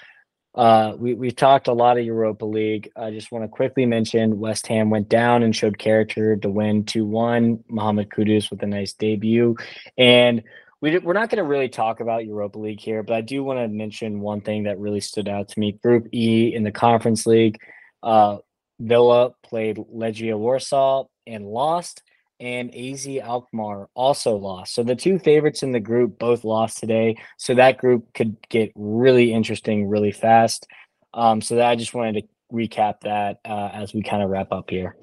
[0.56, 2.92] uh, we we've talked a lot of Europa League.
[2.96, 6.86] I just want to quickly mention West Ham went down and showed character to win
[6.86, 7.64] two one.
[7.68, 9.56] Mohamed Kudus with a nice debut,
[9.98, 10.44] and
[10.82, 13.60] we we're not going to really talk about Europa League here, but I do want
[13.60, 15.72] to mention one thing that really stood out to me.
[15.72, 17.60] Group E in the Conference League,
[18.04, 18.38] uh,
[18.80, 22.04] Villa played Legia Warsaw and lost
[22.44, 24.76] and AZ Alkmaar also lost.
[24.76, 27.16] So the two favorites in the group both lost today.
[27.38, 30.68] So that group could get really interesting really fast.
[31.14, 34.52] Um, so that I just wanted to recap that uh, as we kind of wrap
[34.52, 34.98] up here.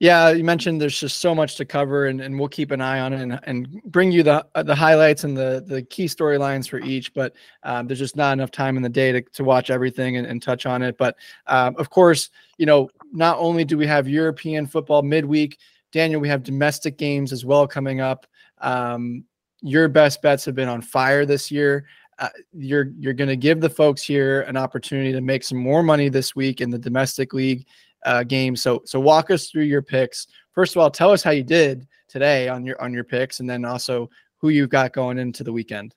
[0.00, 2.98] Yeah, you mentioned there's just so much to cover, and, and we'll keep an eye
[2.98, 6.68] on it and, and bring you the uh, the highlights and the the key storylines
[6.68, 7.14] for each.
[7.14, 10.26] But um, there's just not enough time in the day to, to watch everything and,
[10.26, 10.98] and touch on it.
[10.98, 11.16] But
[11.46, 15.58] um, of course, you know, not only do we have European football midweek,
[15.94, 18.26] Daniel, we have domestic games as well coming up.
[18.58, 19.24] Um,
[19.62, 21.86] your best bets have been on fire this year.
[22.18, 25.84] Uh, you're you're going to give the folks here an opportunity to make some more
[25.84, 27.64] money this week in the domestic league
[28.04, 28.56] uh, game.
[28.56, 30.26] So so walk us through your picks.
[30.52, 33.48] First of all, tell us how you did today on your on your picks, and
[33.48, 35.94] then also who you've got going into the weekend.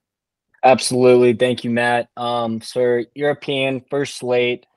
[0.63, 2.09] Absolutely, thank you, Matt.
[2.15, 4.67] Um, so European first slate,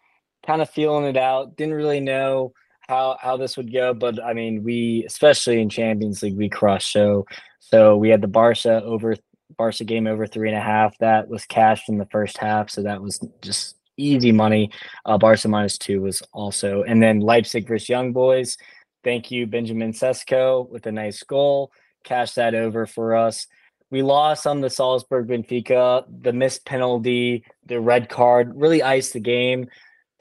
[0.47, 1.59] kind of feeling it out.
[1.59, 2.55] Didn't really know
[2.91, 6.93] how how this would go, but I mean, we especially in Champions League we crushed.
[6.93, 7.24] So
[7.61, 9.16] so we had the Barca over
[9.57, 10.99] Barca game over three and a half.
[10.99, 14.70] That was cashed in the first half, so that was just easy money.
[15.07, 18.57] Uh, Barca minus two was also, and then Leipzig versus Young Boys.
[19.05, 21.72] Thank you, Benjamin Sesko, with a nice goal.
[22.05, 23.47] Cash that over for us.
[23.91, 26.05] We lost on the Salzburg Benfica.
[26.22, 29.68] The missed penalty, the red card really iced the game.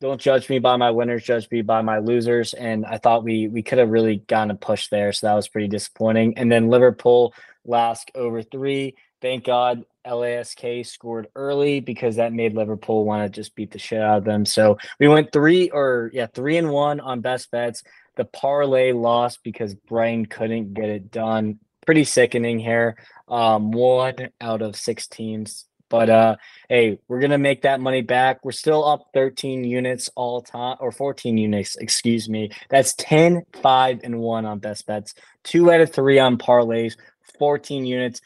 [0.01, 2.53] Don't judge me by my winners, judge me by my losers.
[2.53, 5.47] And I thought we we could have really gotten a push there, so that was
[5.47, 6.37] pretty disappointing.
[6.37, 7.33] And then Liverpool
[7.65, 8.95] LASK over three.
[9.21, 14.01] Thank God LASK scored early because that made Liverpool want to just beat the shit
[14.01, 14.45] out of them.
[14.45, 17.83] So we went three or yeah, three and one on best bets.
[18.15, 21.59] The parlay lost because Brighton couldn't get it done.
[21.85, 22.97] Pretty sickening here.
[23.27, 25.65] Um, one out of six teams.
[25.89, 26.35] But uh
[26.69, 28.43] hey, we're gonna make that money back.
[28.43, 32.51] We're still up 13 units all time or 14 units, excuse me.
[32.69, 35.13] That's 10, 5, and 1 on best bets,
[35.43, 36.95] two out of three on parlays,
[37.39, 38.21] 14 units.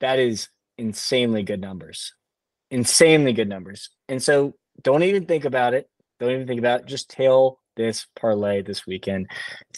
[0.00, 0.48] That is
[0.78, 2.12] insanely good numbers.
[2.70, 3.90] Insanely good numbers.
[4.08, 5.88] And so don't even think about it.
[6.18, 6.86] Don't even think about it.
[6.86, 9.28] Just tail this parlay this weekend.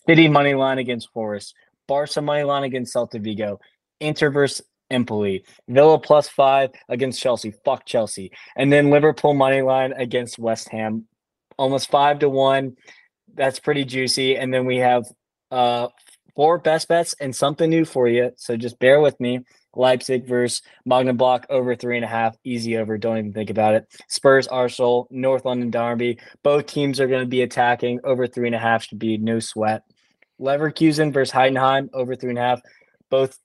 [0.07, 1.55] City money line against Forest,
[1.87, 3.61] Barca money line against Celta Vigo,
[4.01, 7.53] Inter versus Empoli, Villa plus five against Chelsea.
[7.65, 8.31] Fuck Chelsea.
[8.57, 11.07] And then Liverpool money line against West Ham.
[11.57, 12.77] Almost five to one.
[13.35, 14.37] That's pretty juicy.
[14.37, 15.05] And then we have
[15.51, 15.89] uh
[16.35, 18.33] four best bets and something new for you.
[18.37, 19.41] So just bear with me.
[19.77, 22.97] Leipzig versus Mönchengladbach over three and a half, easy over.
[22.97, 23.87] Don't even think about it.
[24.09, 26.19] Spurs, Arsenal, North London Derby.
[26.43, 28.85] Both teams are going to be attacking over three and a half.
[28.85, 29.83] Should be no sweat.
[30.41, 32.61] Leverkusen versus Heidenheim over three and a half.
[33.11, 33.39] Both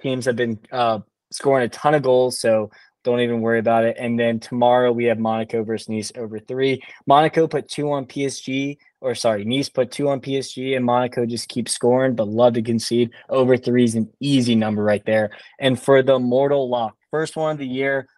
[0.00, 2.70] teams have been uh, scoring a ton of goals, so
[3.04, 3.96] don't even worry about it.
[3.98, 6.82] And then tomorrow we have Monaco versus Nice over three.
[7.06, 11.48] Monaco put two on PSG or sorry, Nice put two on PSG and Monaco just
[11.48, 13.10] keeps scoring, but love to concede.
[13.28, 15.30] Over three is an easy number right there.
[15.60, 18.08] And for the mortal lock, first one of the year,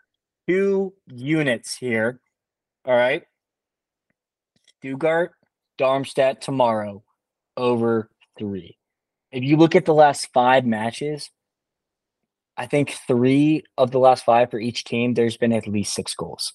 [0.48, 2.20] two units here.
[2.84, 3.24] All right.
[4.78, 5.32] Stuttgart,
[5.78, 7.02] Darmstadt tomorrow,
[7.56, 8.08] over
[8.38, 8.78] three.
[9.32, 11.30] If you look at the last five matches,
[12.56, 16.14] I think three of the last five for each team, there's been at least six
[16.14, 16.54] goals.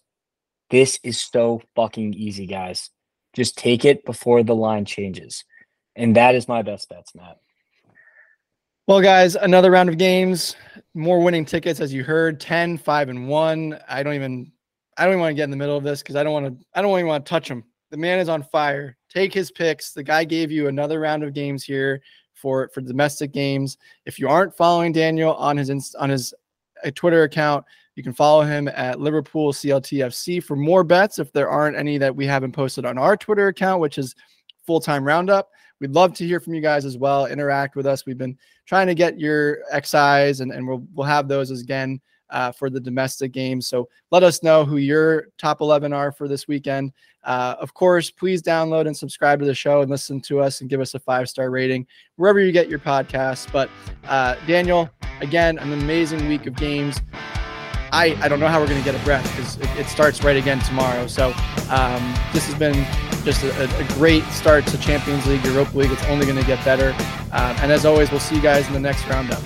[0.70, 2.90] This is so fucking easy, guys.
[3.36, 5.44] Just take it before the line changes.
[5.96, 7.38] And that is my best bets, Matt.
[8.88, 10.56] Well, guys, another round of games,
[10.94, 13.80] more winning tickets, as you heard 10, 5, and 1.
[13.88, 14.52] I don't even
[14.98, 16.60] I don't even want to get in the middle of this because I don't want
[16.60, 17.64] to I don't even want to touch him.
[17.92, 18.98] The man is on fire.
[19.10, 19.94] Take his picks.
[19.94, 22.02] The guy gave you another round of games here
[22.42, 23.78] for for domestic games.
[24.06, 26.34] If you aren't following Daniel on his on his
[26.84, 27.66] uh, Twitter account,
[27.96, 32.16] you can follow him at Liverpool CLTFC for more bets if there aren't any that
[32.16, 34.16] we haven't posted on our Twitter account, which is
[34.66, 35.50] full time roundup.
[35.80, 37.26] We'd love to hear from you guys as well.
[37.26, 38.06] Interact with us.
[38.06, 38.38] We've been
[38.68, 42.00] trying to get your XIs, and, and we'll, we'll have those again
[42.32, 43.68] uh, for the domestic games.
[43.68, 46.94] So let us know who your top 11 are for this weekend.
[47.24, 50.70] Uh, of course, please download and subscribe to the show and listen to us and
[50.70, 53.52] give us a five star rating wherever you get your podcasts.
[53.52, 53.70] But
[54.08, 57.00] uh, Daniel, again, an amazing week of games.
[57.94, 60.24] I, I don't know how we're going to get a breath because it, it, starts
[60.24, 61.08] right again tomorrow.
[61.08, 61.34] So
[61.70, 62.88] um, this has been
[63.26, 65.92] just a, a, great start to Champions League, Europa League.
[65.92, 66.96] It's only going to get better.
[67.34, 69.44] Um, and as always, we'll see you guys in the next roundup.